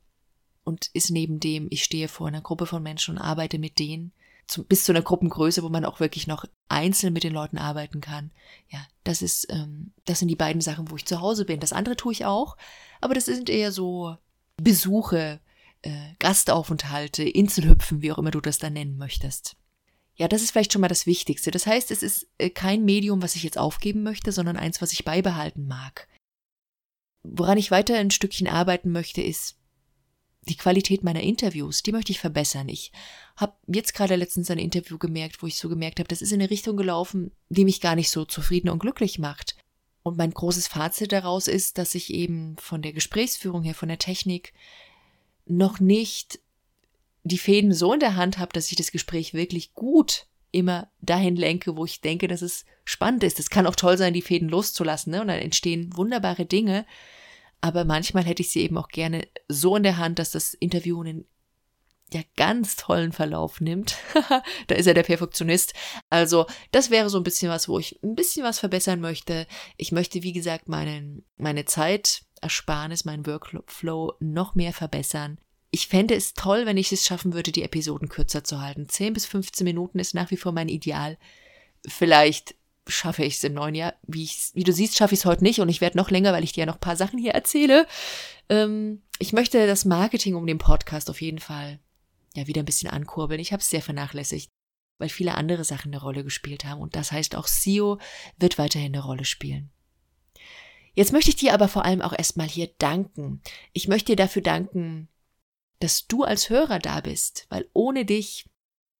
Und 0.64 0.90
ist 0.92 1.11
neben 1.11 1.38
dem, 1.38 1.68
ich 1.70 1.85
stehe 1.85 2.09
vor 2.09 2.27
einer 2.27 2.40
Gruppe 2.40 2.66
von 2.66 2.83
Menschen 2.83 3.16
und 3.16 3.22
arbeite 3.22 3.59
mit 3.59 3.79
denen, 3.79 4.12
zu, 4.47 4.65
bis 4.65 4.85
zu 4.85 4.93
einer 4.93 5.03
Gruppengröße, 5.03 5.63
wo 5.63 5.69
man 5.69 5.85
auch 5.85 6.01
wirklich 6.01 6.27
noch 6.27 6.45
einzeln 6.69 7.13
mit 7.13 7.25
den 7.25 7.33
Leuten 7.33 7.59
arbeiten 7.59 8.01
kann. 8.01 8.31
Ja, 8.69 8.87
das 9.05 9.23
ist, 9.23 9.47
ähm, 9.51 9.93
das 10.05 10.19
sind 10.19 10.29
die 10.29 10.37
beiden 10.37 10.61
Sachen, 10.61 10.91
wo 10.91 10.97
ich 10.97 11.07
zu 11.07 11.21
Hause 11.21 11.45
bin. 11.45 11.61
Das 11.61 11.73
andere 11.73 11.97
tue 11.97 12.13
ich 12.13 12.25
auch, 12.25 12.57
aber 13.01 13.15
das 13.15 13.27
sind 13.27 13.49
eher 13.49 13.73
so 13.73 14.17
Besuche, 14.57 15.41
äh, 15.83 16.15
Gastaufenthalte, 16.19 17.23
Inselhüpfen, 17.23 18.03
wie 18.03 18.13
auch 18.13 18.19
immer 18.19 18.31
du 18.31 18.41
das 18.41 18.59
dann 18.59 18.75
nennen 18.75 18.97
möchtest. 18.97 19.57
Ja, 20.17 20.29
das 20.29 20.43
ist 20.43 20.53
vielleicht 20.53 20.73
schon 20.73 20.81
mal 20.81 20.89
das 20.89 21.07
Wichtigste. 21.07 21.51
Das 21.51 21.67
heißt, 21.67 21.91
es 21.91 22.03
ist 22.03 22.29
äh, 22.39 22.51
kein 22.51 22.85
Medium, 22.85 23.23
was 23.23 23.35
ich 23.35 23.43
jetzt 23.43 23.59
aufgeben 23.59 24.03
möchte, 24.03 24.31
sondern 24.31 24.57
eins, 24.57 24.81
was 24.81 24.93
ich 24.93 25.05
beibehalten 25.05 25.67
mag. 25.67 26.09
Woran 27.25 27.59
ich 27.59 27.71
weiter 27.71 27.97
ein 27.97 28.11
Stückchen 28.11 28.47
arbeiten 28.47 28.93
möchte, 28.93 29.23
ist 29.23 29.57
die 30.49 30.57
Qualität 30.57 31.03
meiner 31.05 31.23
Interviews. 31.23 31.83
Die 31.83 31.93
möchte 31.93 32.13
ich 32.13 32.21
verbessern. 32.21 32.69
Ich 32.69 32.93
habe 33.37 33.55
jetzt 33.67 33.95
gerade 33.95 34.17
letztens 34.17 34.51
ein 34.51 34.59
Interview 34.59 34.99
gemerkt, 34.99 35.43
wo 35.43 35.47
ich 35.47 35.57
so 35.57 35.69
gemerkt 35.69 35.99
habe, 35.99 36.09
das 36.09 36.23
ist 36.23 36.33
in 36.33 36.41
eine 36.41 36.51
Richtung 36.51 36.77
gelaufen, 36.77 37.33
die 37.49 37.65
mich 37.65 37.81
gar 37.81 37.97
nicht 37.97 38.11
so 38.11 38.25
zufrieden 38.25 38.69
und 38.69 38.79
glücklich 38.79 39.19
macht. 39.19 39.57
Und 40.03 40.19
mein 40.19 40.33
großes 40.33 40.69
Fazit 40.69 41.13
daraus 41.13 41.49
ist, 41.49 41.79
dass 41.79 41.95
ich 41.95 42.13
eben 42.13 42.57
von 42.59 42.83
der 42.83 42.93
Gesprächsführung 42.93 43.63
her, 43.63 43.75
von 43.75 43.89
der 43.89 43.99
Technik 43.99 44.53
noch 45.47 45.81
nicht 45.81 46.41
die 47.23 47.39
Fäden 47.39 47.73
so 47.73 47.95
in 47.95 48.01
der 48.01 48.17
Hand 48.17 48.39
habe, 48.39 48.53
dass 48.53 48.71
ich 48.71 48.77
das 48.77 48.93
Gespräch 48.93 49.33
wirklich 49.33 49.73
gut 49.73 50.27
immer 50.53 50.89
dahin 51.01 51.37
lenke, 51.37 51.77
wo 51.77 51.85
ich 51.85 52.01
denke, 52.01 52.29
dass 52.29 52.43
es 52.43 52.65
spannend 52.85 53.25
ist. 53.25 53.41
Es 53.41 53.51
kann 53.51 53.67
auch 53.67 53.75
toll 53.75 53.97
sein, 53.97 54.15
die 54.15 54.23
Fäden 54.23 54.49
loszulassen, 54.49 55.11
ne? 55.11 55.23
Und 55.23 55.29
dann 55.29 55.39
entstehen 55.39 55.97
wunderbare 55.97 56.45
Dinge. 56.45 56.87
Aber 57.64 57.87
manchmal 57.87 58.27
hätte 58.27 58.42
ich 58.42 58.50
sie 58.50 58.61
eben 58.61 58.77
auch 58.77 58.88
gerne 58.88 59.27
so 59.48 59.74
in 59.74 59.85
der 59.85 59.96
Hand, 59.96 60.18
dass 60.18 60.31
das 60.31 60.53
Interview 60.53 61.00
einen 61.00 61.24
ja 62.12 62.20
ganz 62.37 62.77
tollen 62.77 63.11
Verlauf 63.11 63.62
nimmt. 63.62 63.96
da 64.66 64.74
ist 64.74 64.87
er 64.87 64.92
der 64.92 65.03
Perfektionist. 65.03 65.72
Also, 66.11 66.44
das 66.72 66.90
wäre 66.90 67.09
so 67.09 67.16
ein 67.16 67.22
bisschen 67.22 67.50
was, 67.50 67.66
wo 67.66 67.79
ich 67.79 67.98
ein 68.03 68.16
bisschen 68.16 68.44
was 68.44 68.59
verbessern 68.59 69.00
möchte. 69.00 69.46
Ich 69.79 69.92
möchte, 69.92 70.22
wie 70.22 70.35
gesagt, 70.35 70.68
meinen, 70.68 71.24
meine 71.38 71.64
Zeitersparnis, 71.64 73.07
meinen 73.07 73.24
Workflow 73.24 74.12
noch 74.20 74.55
mehr 74.55 74.74
verbessern. 74.74 75.38
Ich 75.70 75.88
fände 75.88 76.14
es 76.14 76.35
toll, 76.35 76.66
wenn 76.66 76.77
ich 76.77 76.92
es 76.92 77.07
schaffen 77.07 77.33
würde, 77.33 77.50
die 77.50 77.62
Episoden 77.62 78.11
kürzer 78.11 78.44
zu 78.44 78.61
halten. 78.61 78.90
10 78.90 79.14
bis 79.14 79.24
15 79.24 79.64
Minuten 79.64 79.98
ist 79.98 80.12
nach 80.12 80.31
wie 80.31 80.37
vor 80.37 80.53
mein 80.53 80.68
Ideal. 80.68 81.16
Vielleicht 81.88 82.57
schaffe 82.87 83.25
ich 83.25 83.37
es 83.37 83.44
im 83.44 83.55
neuen 83.55 83.75
Jahr. 83.75 83.94
Wie, 84.07 84.29
wie 84.55 84.64
du 84.64 84.73
siehst, 84.73 84.97
schaffe 84.97 85.14
ich 85.14 85.20
es 85.20 85.27
heute 85.27 85.44
nicht 85.44 85.61
und 85.61 85.68
ich 85.68 85.81
werde 85.81 85.97
noch 85.97 86.11
länger, 86.11 86.33
weil 86.33 86.44
ich 86.44 86.53
dir 86.53 86.61
ja 86.61 86.66
noch 86.66 86.77
ein 86.77 86.81
paar 86.81 86.97
Sachen 86.97 87.18
hier 87.18 87.33
erzähle. 87.33 87.87
Ähm, 88.49 89.03
ich 89.18 89.33
möchte 89.33 89.66
das 89.66 89.85
Marketing 89.85 90.35
um 90.35 90.47
den 90.47 90.59
Podcast 90.59 91.09
auf 91.11 91.20
jeden 91.20 91.38
Fall 91.38 91.81
ja 92.35 92.47
wieder 92.47 92.62
ein 92.62 92.66
bisschen 92.66 92.90
ankurbeln. 92.90 93.40
Ich 93.40 93.53
habe 93.53 93.61
es 93.61 93.70
sehr 93.70 93.83
vernachlässigt, 93.83 94.51
weil 94.99 95.09
viele 95.09 95.35
andere 95.35 95.64
Sachen 95.64 95.92
eine 95.92 96.03
Rolle 96.03 96.25
gespielt 96.25 96.64
haben 96.64 96.81
und 96.81 96.97
das 96.97 97.12
heißt 97.12 97.37
auch 97.37 97.47
SEO 97.47 97.99
wird 98.37 98.59
weiterhin 98.59 98.94
eine 98.94 99.05
Rolle 99.05 99.25
spielen. 99.25 99.70
Jetzt 100.94 101.12
möchte 101.12 101.31
ich 101.31 101.37
dir 101.37 101.55
aber 101.55 101.68
vor 101.68 101.85
allem 101.85 102.03
auch 102.03 102.12
erstmal 102.16 102.49
hier 102.49 102.70
danken. 102.79 103.40
Ich 103.73 103.88
möchte 103.88 104.12
dir 104.12 104.16
dafür 104.16 104.42
danken, 104.42 105.09
dass 105.81 106.07
du 106.07 106.23
als 106.23 106.51
Hörer 106.51 106.79
da 106.79 107.01
bist, 107.01 107.47
weil 107.49 107.68
ohne 107.73 108.05
dich, 108.05 108.47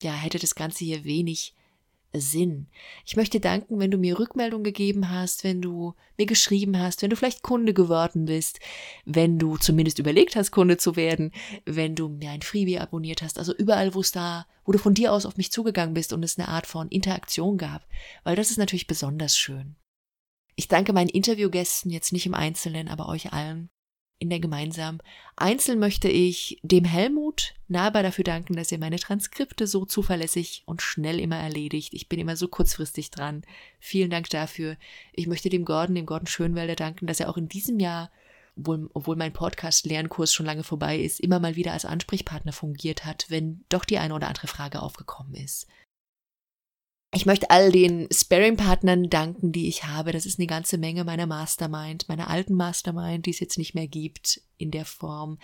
ja, 0.03 0.13
hätte 0.13 0.39
das 0.39 0.57
Ganze 0.57 0.85
hier 0.85 1.05
wenig 1.05 1.55
Sinn. 2.15 2.69
Ich 3.05 3.17
möchte 3.17 3.41
danken, 3.41 3.79
wenn 3.79 3.91
du 3.91 3.99
mir 3.99 4.19
Rückmeldung 4.19 4.63
gegeben 4.63 5.11
hast, 5.11 5.45
wenn 5.45 5.61
du 5.61 5.95
mir 6.17 6.27
geschrieben 6.27 6.79
hast, 6.79 7.03
wenn 7.03 7.11
du 7.11 7.17
vielleicht 7.17 7.43
Kunde 7.43 7.75
geworden 7.75 8.27
bist, 8.27 8.61
wenn 9.05 9.39
du 9.39 9.57
zumindest 9.57 9.99
überlegt 9.99 10.37
hast, 10.37 10.51
Kunde 10.51 10.77
zu 10.77 10.97
werden, 10.97 11.33
wenn 11.65 11.95
du 11.95 12.09
mir 12.09 12.31
ein 12.31 12.43
Freebie 12.43 12.79
abonniert 12.79 13.23
hast, 13.23 13.39
also 13.39 13.55
überall, 13.55 13.95
wo 13.95 14.01
es 14.01 14.13
da, 14.13 14.47
wo 14.65 14.73
du 14.73 14.79
von 14.79 14.95
dir 14.95 15.13
aus 15.13 15.27
auf 15.27 15.37
mich 15.37 15.53
zugegangen 15.53 15.95
bist 15.95 16.13
und 16.13 16.23
es 16.23 16.39
eine 16.39 16.49
Art 16.49 16.67
von 16.67 16.89
Interaktion 16.89 17.59
gab, 17.59 17.87
weil 18.23 18.37
das 18.37 18.51
ist 18.51 18.59
natürlich 18.59 18.87
besonders 18.87 19.37
schön. 19.37 19.77
Ich 20.57 20.69
danke 20.69 20.93
meinen 20.93 21.09
Interviewgästen 21.09 21.91
jetzt 21.91 22.13
nicht 22.13 22.27
im 22.27 22.35
Einzelnen, 22.35 22.89
aber 22.89 23.09
euch 23.09 23.33
allen 23.33 23.71
in 24.25 24.31
der 24.31 24.41
gemeinsamen. 24.41 25.01
Einzeln 25.37 25.79
möchte 25.79 26.09
ich 26.09 26.59
dem 26.63 26.85
Helmut 26.85 27.55
Naber 27.69 28.03
dafür 28.03 28.25
danken, 28.25 28.57
dass 28.57 28.73
er 28.73 28.79
meine 28.79 28.99
Transkripte 28.99 29.67
so 29.67 29.85
zuverlässig 29.85 30.63
und 30.67 30.83
schnell 30.83 31.21
immer 31.21 31.37
erledigt. 31.37 31.95
Ich 31.95 32.09
bin 32.09 32.19
immer 32.19 32.37
so 32.37 32.49
kurzfristig 32.49 33.11
dran. 33.11 33.43
Vielen 33.79 34.11
Dank 34.11 34.31
dafür. 34.31 34.77
Ich 35.13 35.27
möchte 35.27 35.51
dem 35.51 35.65
Gordon, 35.65 35.95
dem 35.95 36.07
Gordon 36.07 36.27
Schönwälder 36.27 36.75
danken, 36.75 37.07
dass 37.07 37.21
er 37.21 37.29
auch 37.29 37.37
in 37.37 37.49
diesem 37.49 37.79
Jahr 37.79 38.11
obwohl, 38.57 38.89
obwohl 38.95 39.17
mein 39.17 39.33
Podcast-Lernkurs 39.33 40.33
schon 40.33 40.47
lange 40.47 40.63
vorbei 40.63 40.99
ist, 40.99 41.21
immer 41.21 41.41
mal 41.41 41.57
wieder 41.57 41.73
als 41.73 41.85
Ansprechpartner 41.85 42.53
fungiert 42.53 43.05
hat, 43.05 43.27
wenn 43.29 43.65
doch 43.69 43.85
die 43.85 43.99
eine 43.99 44.15
oder 44.15 44.29
andere 44.29 44.47
Frage 44.47 44.81
aufgekommen 44.81 45.35
ist. 45.35 45.67
Ich 47.15 47.27
möchte 47.27 47.51
all 47.51 47.71
den 47.71 48.09
Sparing-Partnern 48.13 49.09
danken, 49.09 49.53
die 49.53 49.69
ich 49.69 49.85
habe. 49.85 50.11
Das 50.11 50.27
ist 50.27 50.39
eine 50.39 50.49
ganze 50.49 50.79
Menge 50.79 51.05
meiner 51.05 51.27
Mastermind, 51.27 52.09
meiner 52.09 52.29
alten 52.29 52.55
Mastermind, 52.55 53.27
die 53.27 53.31
es 53.31 53.39
jetzt 53.39 53.57
nicht 53.57 53.75
mehr 53.75 53.87
gibt 53.87 54.41
in 54.59 54.73
der 54.73 54.85
Form, 54.85 55.39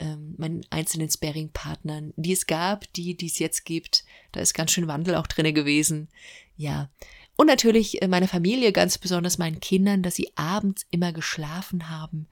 ähm, 0.00 0.34
meinen 0.38 0.66
einzelnen 0.70 1.08
Sparing-Partnern, 1.08 2.12
die 2.16 2.32
es 2.32 2.46
gab, 2.46 2.92
die, 2.94 3.16
die 3.16 3.26
es 3.26 3.38
jetzt 3.38 3.64
gibt. 3.64 4.04
Da 4.32 4.40
ist 4.40 4.54
ganz 4.54 4.72
schön 4.72 4.88
Wandel 4.88 5.14
auch 5.14 5.28
drinne 5.28 5.52
gewesen. 5.52 6.08
Ja. 6.56 6.90
Und 7.36 7.46
natürlich 7.46 8.02
äh, 8.02 8.08
meine 8.08 8.28
Familie, 8.28 8.72
ganz 8.72 8.98
besonders 8.98 9.38
meinen 9.38 9.60
Kindern, 9.60 10.02
dass 10.02 10.16
sie 10.16 10.32
abends 10.34 10.84
immer 10.90 11.12
geschlafen 11.12 11.90
haben, 11.90 12.26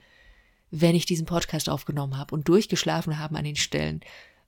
wenn 0.73 0.97
ich 0.97 1.07
diesen 1.07 1.27
Podcast 1.27 1.69
aufgenommen 1.69 2.19
habe 2.19 2.35
und 2.35 2.49
durchgeschlafen 2.49 3.19
haben 3.19 3.37
an 3.37 3.45
den 3.45 3.57
Stellen, 3.57 4.01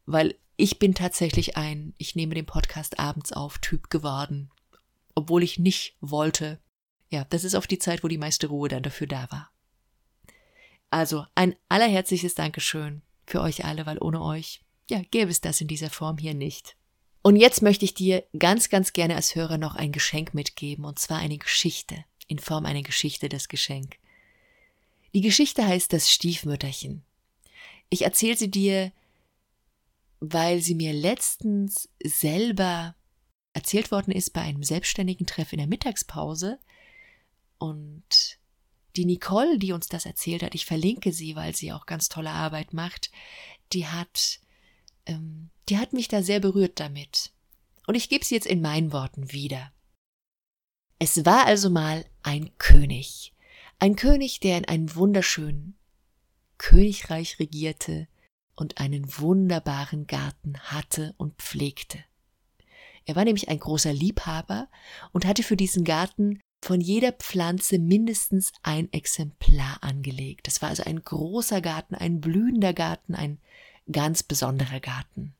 weil 0.07 0.37
ich 0.57 0.79
bin 0.79 0.95
tatsächlich 0.95 1.57
ein, 1.57 1.95
ich 1.99 2.15
nehme 2.15 2.35
den 2.35 2.47
Podcast 2.47 2.99
abends 2.99 3.33
auf, 3.33 3.59
Typ 3.59 3.91
geworden. 3.91 4.51
Obwohl 5.15 5.43
ich 5.43 5.59
nicht 5.59 5.97
wollte. 6.01 6.61
Ja, 7.09 7.25
das 7.31 7.45
ist 7.45 7.55
auf 7.55 7.67
die 7.67 7.79
Zeit, 7.79 8.05
wo 8.05 8.09
die 8.09 8.19
meiste 8.19 8.49
Ruhe 8.49 8.69
dann 8.69 8.83
dafür 8.83 9.07
da 9.07 9.31
war. 9.31 9.51
Also 10.91 11.27
ein 11.35 11.57
allerherzliches 11.69 12.35
Dankeschön 12.35 13.03
für 13.27 13.41
euch 13.41 13.65
alle, 13.65 13.87
weil 13.87 13.99
ohne 13.99 14.23
euch, 14.23 14.61
ja, 14.89 15.03
gäbe 15.11 15.31
es 15.31 15.41
das 15.41 15.61
in 15.61 15.69
dieser 15.69 15.91
Form 15.91 16.19
hier 16.19 16.35
nicht. 16.35 16.77
Und 17.23 17.37
jetzt 17.37 17.63
möchte 17.63 17.85
ich 17.85 17.95
dir 17.95 18.25
ganz, 18.39 18.69
ganz 18.69 18.93
gerne 18.93 19.17
als 19.17 19.35
Hörer 19.35 19.59
noch 19.59 19.75
ein 19.75 19.93
Geschenk 19.93 20.35
mitgeben, 20.35 20.85
und 20.85 20.99
zwar 20.99 21.19
eine 21.19 21.39
Geschichte, 21.39 22.05
in 22.27 22.39
Form 22.39 22.67
einer 22.67 22.83
Geschichte 22.83 23.29
das 23.29 23.49
Geschenk. 23.49 23.97
Die 25.15 25.21
Geschichte 25.21 25.67
heißt 25.67 25.93
das 25.93 26.13
Stiefmütterchen. 26.13 27.03
Ich 27.89 28.03
erzähle 28.03 28.37
sie 28.37 28.51
dir 28.51 28.93
weil 30.33 30.61
sie 30.61 30.75
mir 30.75 30.93
letztens 30.93 31.89
selber 32.03 32.95
erzählt 33.53 33.91
worden 33.91 34.11
ist 34.11 34.33
bei 34.33 34.43
einem 34.43 34.63
selbstständigen 34.63 35.27
Treff 35.27 35.53
in 35.53 35.59
der 35.59 35.69
Mittagspause. 35.69 36.59
Und 37.59 38.39
die 38.97 39.05
Nicole, 39.05 39.59
die 39.59 39.73
uns 39.73 39.89
das 39.89 40.07
erzählt 40.07 40.43
hat, 40.43 40.55
ich 40.55 40.67
verlinke 40.67 41.13
sie, 41.13 41.37
weil 41.37 41.55
sie 41.55 41.73
auch 41.73 41.87
ganz 41.87 42.09
tolle 42.09 42.31
Arbeit 42.31 42.73
macht, 42.73 43.11
die 43.73 43.87
hat, 43.87 44.41
ähm, 45.07 45.51
die 45.69 45.79
hat 45.79 45.93
mich 45.93 46.09
da 46.09 46.23
sehr 46.23 46.41
berührt 46.41 46.81
damit. 46.81 47.33
Und 47.87 47.95
ich 47.95 48.09
gebe 48.09 48.25
sie 48.25 48.35
jetzt 48.35 48.47
in 48.47 48.61
meinen 48.61 48.93
Worten 48.93 49.33
wieder. 49.33 49.73
Es 50.99 51.25
war 51.25 51.47
also 51.47 51.71
mal 51.71 52.05
ein 52.23 52.57
König. 52.59 53.35
Ein 53.79 53.97
König, 53.97 54.41
der 54.41 54.59
in 54.59 54.65
einem 54.65 54.95
wunderschönen 54.95 55.77
Königreich 56.57 57.39
regierte, 57.39 58.09
und 58.57 58.79
einen 58.79 59.19
wunderbaren 59.19 60.07
Garten 60.07 60.59
hatte 60.59 61.15
und 61.17 61.35
pflegte. 61.37 61.99
Er 63.07 63.17
war 63.17 63.25
nämlich 63.25 63.49
ein 63.49 63.59
großer 63.59 63.93
Liebhaber 63.93 64.69
und 65.13 65.27
hatte 65.27 65.43
für 65.43 65.57
diesen 65.57 65.85
Garten 65.85 66.41
von 66.63 66.81
jeder 66.81 67.13
Pflanze 67.13 67.79
mindestens 67.79 68.53
ein 68.63 68.91
Exemplar 68.93 69.79
angelegt. 69.83 70.47
Das 70.47 70.63
war 70.63 70.71
also 70.71 70.85
ein 70.85 71.03
großer 71.03 71.61
Garten, 71.61 71.95
ein 71.95 72.21
blühender 72.21 72.73
Garten, 72.73 73.15
ein 73.15 73.39
ganz 73.93 74.23
besonderer 74.23 74.81
Garten. 74.81 75.35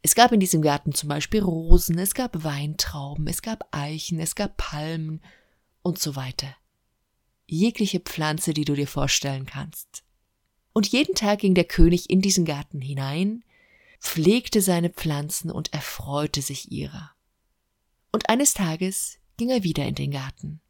Es 0.00 0.14
gab 0.14 0.32
in 0.32 0.40
diesem 0.40 0.62
Garten 0.62 0.92
zum 0.92 1.08
Beispiel 1.08 1.42
Rosen, 1.42 1.98
es 1.98 2.14
gab 2.14 2.44
Weintrauben, 2.44 3.26
es 3.26 3.42
gab 3.42 3.68
Eichen, 3.72 4.20
es 4.20 4.34
gab 4.34 4.56
Palmen 4.56 5.20
und 5.82 5.98
so 5.98 6.16
weiter. 6.16 6.54
Jegliche 7.46 8.00
Pflanze, 8.00 8.54
die 8.54 8.64
du 8.64 8.74
dir 8.74 8.88
vorstellen 8.88 9.44
kannst. 9.46 10.03
Und 10.74 10.88
jeden 10.88 11.14
Tag 11.14 11.38
ging 11.38 11.54
der 11.54 11.64
König 11.64 12.10
in 12.10 12.20
diesen 12.20 12.44
Garten 12.44 12.82
hinein, 12.82 13.44
pflegte 14.00 14.60
seine 14.60 14.90
Pflanzen 14.90 15.50
und 15.50 15.72
erfreute 15.72 16.42
sich 16.42 16.70
ihrer. 16.70 17.12
Und 18.12 18.28
eines 18.28 18.52
Tages 18.52 19.18
ging 19.38 19.48
er 19.48 19.62
wieder 19.62 19.86
in 19.86 19.94
den 19.94 20.10
Garten. 20.10 20.60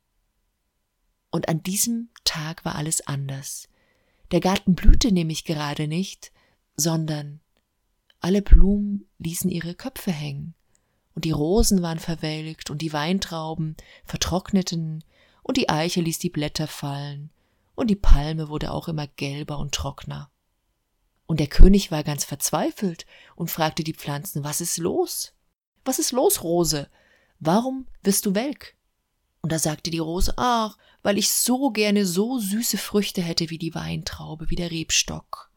Und 1.31 1.49
an 1.49 1.63
diesem 1.63 2.11
Tag 2.23 2.65
war 2.65 2.77
alles 2.77 3.07
anders. 3.07 3.69
Der 4.31 4.41
Garten 4.41 4.75
blühte 4.75 5.11
nämlich 5.11 5.45
gerade 5.45 5.89
nicht, 5.89 6.33
sondern 6.77 7.41
alle 8.21 8.43
Blumen 8.43 9.07
ließen 9.19 9.51
ihre 9.51 9.75
Köpfe 9.75 10.13
hängen, 10.13 10.55
und 11.15 11.25
die 11.25 11.31
Rosen 11.31 11.83
waren 11.83 11.99
verwelkt, 11.99 12.71
und 12.71 12.83
die 12.83 12.93
Weintrauben 12.93 13.77
vertrockneten, 14.05 15.03
und 15.43 15.57
die 15.57 15.69
Eiche 15.69 16.01
ließ 16.01 16.19
die 16.19 16.31
Blätter 16.31 16.67
fallen, 16.67 17.31
und 17.75 17.89
die 17.89 17.97
Palme 17.97 18.49
wurde 18.49 18.73
auch 18.73 18.89
immer 18.89 19.07
gelber 19.07 19.59
und 19.59 19.75
trockener. 19.75 20.31
Und 21.27 21.41
der 21.41 21.47
König 21.47 21.91
war 21.91 22.03
ganz 22.03 22.25
verzweifelt 22.25 23.07
und 23.35 23.51
fragte 23.51 23.83
die 23.83 23.95
Pflanzen, 23.95 24.45
was 24.45 24.61
ist 24.61 24.79
los? 24.79 25.33
Was 25.85 25.99
ist 25.99 26.13
los, 26.13 26.43
Rose? 26.43 26.89
Warum 27.41 27.87
wirst 28.03 28.27
du 28.27 28.35
welk? 28.35 28.77
Und 29.41 29.53
da 29.53 29.59
sagte 29.59 29.91
die 29.91 29.99
Rose, 29.99 30.33
ach, 30.37 30.79
weil 31.03 31.19
ich 31.19 31.31
so 31.31 31.71
gerne 31.71 32.07
so 32.07 32.39
süße 32.39 32.79
Früchte 32.79 33.21
hätte 33.21 33.51
wie 33.51 33.59
die 33.59 33.75
Weintraube, 33.75 34.49
wie 34.49 34.57
der 34.57 34.71
Rebstock. 34.71 35.51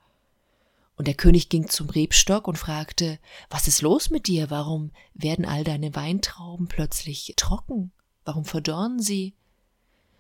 Und 0.98 1.08
der 1.08 1.14
König 1.14 1.50
ging 1.50 1.70
zum 1.70 1.90
Rebstock 1.90 2.48
und 2.48 2.58
fragte, 2.58 3.20
was 3.50 3.68
ist 3.68 3.82
los 3.82 4.10
mit 4.10 4.28
dir? 4.28 4.50
Warum 4.50 4.92
werden 5.14 5.46
all 5.46 5.64
deine 5.64 5.96
Weintrauben 5.96 6.68
plötzlich 6.68 7.34
trocken? 7.38 7.92
Warum 8.26 8.46
verdorren 8.46 9.00
sie? 9.00 9.36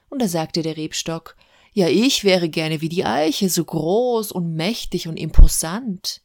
Und 0.07 0.21
da 0.21 0.27
sagte 0.27 0.61
der 0.61 0.77
Rebstock, 0.77 1.35
ja, 1.77 1.87
ich 1.89 2.23
wäre 2.23 2.49
gerne 2.49 2.81
wie 2.81 2.89
die 2.89 3.05
Eiche, 3.05 3.51
so 3.51 3.63
groß 3.63 4.31
und 4.31 4.55
mächtig 4.55 5.07
und 5.07 5.15
imposant. 5.15 6.23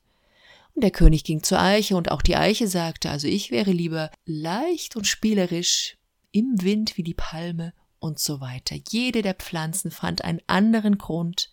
Und 0.73 0.83
der 0.83 0.91
König 0.91 1.25
ging 1.25 1.43
zur 1.43 1.61
Eiche, 1.61 1.95
und 1.95 2.11
auch 2.11 2.23
die 2.23 2.37
Eiche 2.37 2.67
sagte, 2.69 3.11
also 3.11 3.29
ich 3.29 3.51
wäre 3.51 3.71
lieber 3.71 4.11
leicht 4.25 4.97
und 4.97 5.07
spielerisch, 5.07 5.99
im 6.31 6.63
Wind 6.63 6.97
wie 6.97 7.03
die 7.03 7.13
Palme 7.13 7.75
und 7.99 8.19
so 8.19 8.41
weiter. 8.41 8.77
Jede 8.89 9.21
der 9.21 9.35
Pflanzen 9.35 9.91
fand 9.91 10.25
einen 10.25 10.41
anderen 10.47 10.97
Grund, 10.97 11.51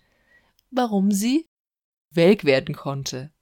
warum 0.71 1.11
sie 1.11 1.45
welk 2.09 2.45
werden 2.45 2.75
konnte. 2.75 3.33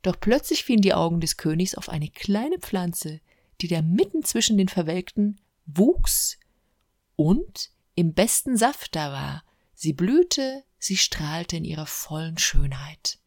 Doch 0.00 0.18
plötzlich 0.18 0.64
fielen 0.64 0.80
die 0.80 0.94
Augen 0.94 1.20
des 1.20 1.36
Königs 1.36 1.74
auf 1.74 1.90
eine 1.90 2.08
kleine 2.08 2.58
Pflanze, 2.58 3.20
die 3.60 3.68
da 3.68 3.82
mitten 3.82 4.22
zwischen 4.22 4.56
den 4.56 4.68
Verwelkten 4.68 5.42
wuchs 5.66 6.38
und 7.16 7.68
im 7.94 8.14
besten 8.14 8.56
Saft 8.56 8.96
da 8.96 9.12
war, 9.12 9.42
Sie 9.76 9.92
blühte, 9.92 10.64
sie 10.78 10.96
strahlte 10.96 11.58
in 11.58 11.64
ihrer 11.66 11.86
vollen 11.86 12.38
Schönheit. 12.38 13.18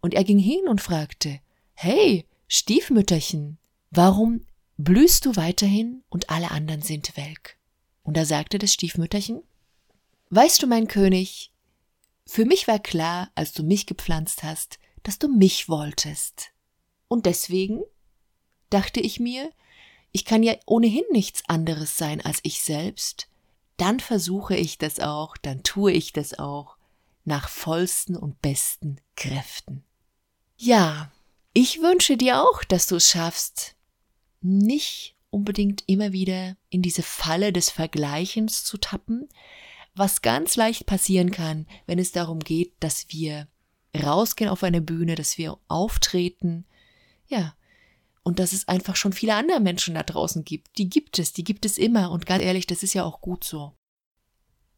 Und 0.00 0.14
er 0.14 0.24
ging 0.24 0.38
hin 0.38 0.66
und 0.66 0.80
fragte, 0.80 1.40
Hey, 1.74 2.26
Stiefmütterchen, 2.48 3.58
warum 3.90 4.46
blühst 4.78 5.26
du 5.26 5.36
weiterhin 5.36 6.02
und 6.08 6.30
alle 6.30 6.50
anderen 6.50 6.80
sind 6.80 7.16
welk? 7.16 7.58
Und 8.02 8.16
da 8.16 8.24
sagte 8.24 8.58
das 8.58 8.72
Stiefmütterchen, 8.72 9.42
Weißt 10.30 10.62
du, 10.62 10.66
mein 10.66 10.88
König, 10.88 11.52
für 12.26 12.46
mich 12.46 12.66
war 12.66 12.78
klar, 12.78 13.30
als 13.34 13.52
du 13.52 13.62
mich 13.62 13.84
gepflanzt 13.84 14.42
hast, 14.42 14.78
dass 15.02 15.18
du 15.18 15.28
mich 15.28 15.68
wolltest. 15.68 16.52
Und 17.08 17.26
deswegen 17.26 17.82
dachte 18.70 19.00
ich 19.00 19.20
mir, 19.20 19.52
ich 20.12 20.24
kann 20.24 20.42
ja 20.42 20.54
ohnehin 20.64 21.04
nichts 21.12 21.42
anderes 21.46 21.98
sein 21.98 22.22
als 22.22 22.40
ich 22.42 22.62
selbst, 22.62 23.28
dann 23.76 24.00
versuche 24.00 24.56
ich 24.56 24.78
das 24.78 25.00
auch, 25.00 25.36
dann 25.36 25.62
tue 25.62 25.92
ich 25.92 26.12
das 26.12 26.38
auch 26.38 26.76
nach 27.24 27.48
vollsten 27.48 28.16
und 28.16 28.40
besten 28.40 29.00
Kräften. 29.16 29.84
Ja, 30.56 31.10
ich 31.52 31.80
wünsche 31.80 32.16
dir 32.16 32.42
auch, 32.42 32.64
dass 32.64 32.86
du 32.86 32.96
es 32.96 33.08
schaffst, 33.10 33.76
nicht 34.40 35.16
unbedingt 35.30 35.82
immer 35.86 36.12
wieder 36.12 36.56
in 36.70 36.82
diese 36.82 37.02
Falle 37.02 37.52
des 37.52 37.70
Vergleichens 37.70 38.64
zu 38.64 38.78
tappen, 38.78 39.28
was 39.94 40.22
ganz 40.22 40.56
leicht 40.56 40.86
passieren 40.86 41.30
kann, 41.30 41.66
wenn 41.86 41.98
es 41.98 42.12
darum 42.12 42.40
geht, 42.40 42.72
dass 42.80 43.08
wir 43.08 43.48
rausgehen 43.96 44.50
auf 44.50 44.62
eine 44.62 44.80
Bühne, 44.80 45.14
dass 45.14 45.38
wir 45.38 45.56
auftreten, 45.68 46.66
ja, 47.26 47.54
und 48.24 48.38
dass 48.38 48.52
es 48.52 48.66
einfach 48.66 48.96
schon 48.96 49.12
viele 49.12 49.34
andere 49.34 49.60
Menschen 49.60 49.94
da 49.94 50.02
draußen 50.02 50.44
gibt. 50.44 50.78
Die 50.78 50.88
gibt 50.88 51.18
es, 51.18 51.32
die 51.32 51.44
gibt 51.44 51.64
es 51.64 51.78
immer 51.78 52.10
und 52.10 52.26
ganz 52.26 52.42
ehrlich, 52.42 52.66
das 52.66 52.82
ist 52.82 52.94
ja 52.94 53.04
auch 53.04 53.20
gut 53.20 53.44
so. 53.44 53.74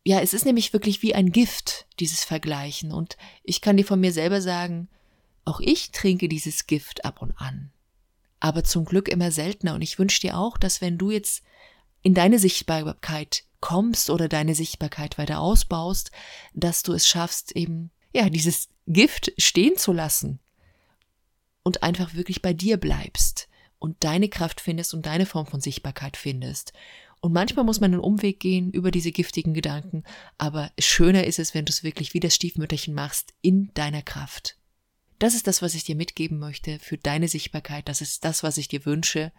Ja, 0.05 0.21
es 0.21 0.35
ist 0.35 0.45
nämlich 0.45 0.73
wirklich 0.73 1.03
wie 1.03 1.15
ein 1.15 1.33
Gift, 1.33 1.87
dieses 1.99 2.23
Vergleichen 2.23 2.93
und 2.93 3.17
ich 3.43 3.61
kann 3.61 3.77
dir 3.77 3.85
von 3.85 4.01
mir 4.01 4.13
selber 4.13 4.43
sagen, 4.43 4.89
auch 5.45 5.61
ich 5.61 5.93
trinke 5.93 6.29
dieses 6.29 6.67
Gift 6.67 7.05
ab 7.05 7.23
und 7.23 7.33
an. 7.39 7.73
Aber 8.41 8.65
zum 8.65 8.85
Glück 8.85 9.09
immer 9.09 9.31
seltener 9.31 9.75
und 9.75 9.83
ich 9.83 9.99
wünsche 9.99 10.21
dir 10.21 10.37
auch, 10.37 10.59
dass 10.59 10.81
wenn 10.81 10.99
du 10.99 11.11
jetzt 11.11 11.43
in 12.03 12.15
deine 12.15 12.39
Sichtbarkeit 12.39 13.45
kommst 13.61 14.11
oder 14.11 14.29
deine 14.29 14.55
Sichtbarkeit 14.55 15.19
weiter 15.19 15.41
ausbaust, 15.41 16.11
dass 16.53 16.83
du 16.83 16.93
es 16.93 17.07
schaffst, 17.07 17.53
eben 17.53 17.91
ja, 18.13 18.29
dieses 18.29 18.69
Gift 18.87 19.33
stehen 19.39 19.77
zu 19.77 19.93
lassen 19.93 20.41
und 21.67 21.83
einfach 21.83 22.15
wirklich 22.15 22.43
bei 22.43 22.53
dir 22.53 22.77
bleibst 22.77 23.49
und 23.81 24.05
deine 24.05 24.29
Kraft 24.29 24.61
findest 24.61 24.95
und 24.95 25.05
deine 25.05 25.27
Form 25.27 25.47
von 25.47 25.61
Sichtbarkeit 25.61 26.17
findest. 26.17 26.73
Und 27.21 27.33
manchmal 27.33 27.65
muss 27.65 27.81
man 27.81 27.93
einen 27.93 28.01
Umweg 28.01 28.39
gehen 28.39 28.71
über 28.71 28.93
diese 28.93 29.11
giftigen 29.11 29.53
Gedanken, 29.53 30.05
aber 30.39 30.71
schöner 30.79 31.25
ist 31.25 31.41
es, 31.41 31.55
wenn 31.55 31.65
du 31.65 31.71
es 31.71 31.83
wirklich 31.83 32.15
wie 32.15 32.21
das 32.21 32.37
Stiefmütterchen 32.37 32.95
machst, 32.95 33.35
in 33.43 33.73
deiner 33.75 34.03
Kraft. 34.03 34.57
Das 35.19 35.35
ist 35.35 35.49
das, 35.49 35.61
was 35.61 35.75
ich 35.75 35.83
dir 35.83 35.97
mitgeben 35.97 36.39
möchte 36.39 36.79
für 36.79 36.99
deine 36.99 37.27
Sichtbarkeit. 37.27 37.89
Das 37.89 38.01
ist 38.01 38.25
das, 38.25 38.45
was 38.45 38.59
ich 38.59 38.69
dir 38.69 38.87
wünsche. 38.87 39.33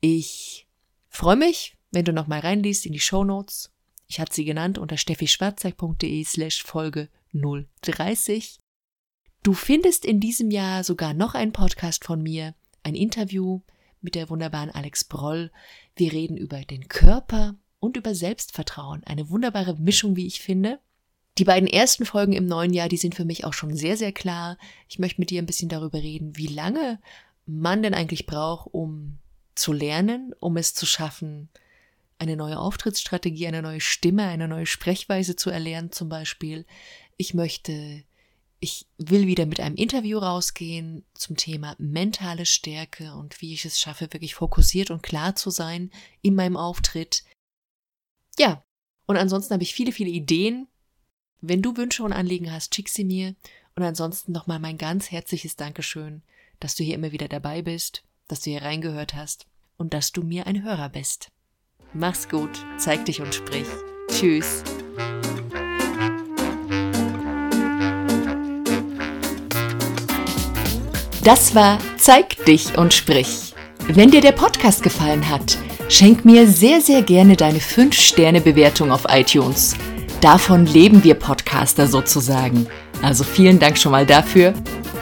Ich 0.00 0.66
freue 1.08 1.36
mich, 1.36 1.76
wenn 1.92 2.04
du 2.04 2.12
nochmal 2.12 2.40
reinliest 2.40 2.84
in 2.84 2.92
die 2.92 2.98
Show 2.98 3.22
Notes. 3.22 3.70
Ich 4.08 4.18
hatte 4.18 4.34
sie 4.34 4.44
genannt 4.44 4.76
unter 4.76 4.96
steffischwarzeig.de 4.96 6.24
slash 6.24 6.64
Folge 6.64 7.08
030. 7.32 8.58
Du 9.42 9.52
findest 9.52 10.04
in 10.04 10.20
diesem 10.20 10.50
Jahr 10.50 10.84
sogar 10.84 11.14
noch 11.14 11.34
einen 11.34 11.52
Podcast 11.52 12.04
von 12.04 12.22
mir, 12.22 12.54
ein 12.82 12.94
Interview 12.94 13.60
mit 14.00 14.14
der 14.14 14.28
wunderbaren 14.30 14.70
Alex 14.70 15.04
Broll. 15.04 15.50
Wir 15.96 16.12
reden 16.12 16.36
über 16.36 16.60
den 16.62 16.88
Körper 16.88 17.54
und 17.80 17.96
über 17.96 18.14
Selbstvertrauen. 18.14 19.04
Eine 19.04 19.30
wunderbare 19.30 19.76
Mischung, 19.76 20.16
wie 20.16 20.26
ich 20.26 20.40
finde. 20.40 20.80
Die 21.38 21.44
beiden 21.44 21.68
ersten 21.68 22.04
Folgen 22.04 22.32
im 22.32 22.46
neuen 22.46 22.72
Jahr, 22.72 22.88
die 22.88 22.96
sind 22.96 23.14
für 23.14 23.24
mich 23.24 23.44
auch 23.44 23.52
schon 23.52 23.76
sehr, 23.76 23.96
sehr 23.96 24.12
klar. 24.12 24.58
Ich 24.88 24.98
möchte 24.98 25.20
mit 25.20 25.30
dir 25.30 25.40
ein 25.40 25.46
bisschen 25.46 25.68
darüber 25.68 25.98
reden, 25.98 26.36
wie 26.36 26.48
lange 26.48 27.00
man 27.46 27.82
denn 27.82 27.94
eigentlich 27.94 28.26
braucht, 28.26 28.68
um 28.72 29.18
zu 29.54 29.72
lernen, 29.72 30.34
um 30.40 30.56
es 30.56 30.74
zu 30.74 30.84
schaffen, 30.84 31.48
eine 32.18 32.36
neue 32.36 32.58
Auftrittsstrategie, 32.58 33.46
eine 33.46 33.62
neue 33.62 33.80
Stimme, 33.80 34.24
eine 34.24 34.48
neue 34.48 34.66
Sprechweise 34.66 35.36
zu 35.36 35.50
erlernen 35.50 35.92
zum 35.92 36.08
Beispiel. 36.08 36.66
Ich 37.16 37.34
möchte, 37.34 38.02
ich 38.60 38.86
will 38.96 39.26
wieder 39.26 39.46
mit 39.46 39.60
einem 39.60 39.76
Interview 39.76 40.18
rausgehen 40.18 41.04
zum 41.14 41.36
Thema 41.36 41.76
mentale 41.78 42.44
Stärke 42.46 43.14
und 43.14 43.40
wie 43.40 43.52
ich 43.52 43.64
es 43.64 43.78
schaffe, 43.78 44.12
wirklich 44.12 44.34
fokussiert 44.34 44.90
und 44.90 45.02
klar 45.02 45.36
zu 45.36 45.50
sein 45.50 45.90
in 46.22 46.34
meinem 46.34 46.56
Auftritt. 46.56 47.24
Ja, 48.38 48.64
und 49.06 49.16
ansonsten 49.16 49.54
habe 49.54 49.62
ich 49.62 49.74
viele, 49.74 49.92
viele 49.92 50.10
Ideen. 50.10 50.68
Wenn 51.40 51.62
du 51.62 51.76
Wünsche 51.76 52.02
und 52.02 52.12
Anliegen 52.12 52.52
hast, 52.52 52.74
schick 52.74 52.88
sie 52.88 53.04
mir. 53.04 53.34
Und 53.76 53.84
ansonsten 53.84 54.32
nochmal 54.32 54.58
mein 54.58 54.76
ganz 54.76 55.10
herzliches 55.10 55.54
Dankeschön, 55.54 56.22
dass 56.58 56.74
du 56.74 56.82
hier 56.82 56.96
immer 56.96 57.12
wieder 57.12 57.28
dabei 57.28 57.62
bist, 57.62 58.02
dass 58.26 58.40
du 58.40 58.50
hier 58.50 58.62
reingehört 58.62 59.14
hast 59.14 59.46
und 59.76 59.94
dass 59.94 60.10
du 60.10 60.22
mir 60.22 60.48
ein 60.48 60.64
Hörer 60.64 60.88
bist. 60.88 61.28
Mach's 61.94 62.28
gut, 62.28 62.66
zeig 62.76 63.04
dich 63.06 63.20
und 63.20 63.34
sprich. 63.34 63.66
Tschüss. 64.10 64.64
Das 71.28 71.54
war 71.54 71.78
Zeig 71.98 72.42
dich 72.46 72.78
und 72.78 72.94
sprich. 72.94 73.52
Wenn 73.86 74.10
dir 74.10 74.22
der 74.22 74.32
Podcast 74.32 74.82
gefallen 74.82 75.28
hat, 75.28 75.58
schenk 75.90 76.24
mir 76.24 76.46
sehr, 76.46 76.80
sehr 76.80 77.02
gerne 77.02 77.36
deine 77.36 77.58
5-Sterne-Bewertung 77.58 78.90
auf 78.90 79.04
iTunes. 79.10 79.76
Davon 80.22 80.64
leben 80.64 81.04
wir 81.04 81.16
Podcaster 81.16 81.86
sozusagen. 81.86 82.66
Also 83.02 83.24
vielen 83.24 83.58
Dank 83.58 83.76
schon 83.76 83.92
mal 83.92 84.06
dafür. 84.06 84.54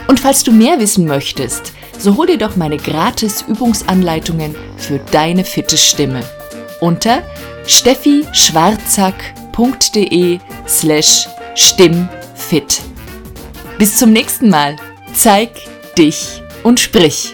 Und 0.09 0.19
falls 0.19 0.43
du 0.43 0.51
mehr 0.51 0.77
wissen 0.81 1.07
möchtest, 1.07 1.71
so 1.97 2.17
hol 2.17 2.27
dir 2.27 2.37
doch 2.37 2.57
meine 2.57 2.75
gratis 2.75 3.45
Übungsanleitungen 3.47 4.53
für 4.75 4.99
deine 4.99 5.45
fitte 5.45 5.77
Stimme 5.77 6.25
unter 6.81 7.21
steffischwarzack.de 7.65 10.39
slash 10.67 11.29
stimmfit. 11.55 12.81
Bis 13.77 13.95
zum 13.95 14.11
nächsten 14.11 14.49
Mal. 14.49 14.75
Zeig 15.13 15.51
dich 15.97 16.43
und 16.63 16.79
sprich. 16.79 17.33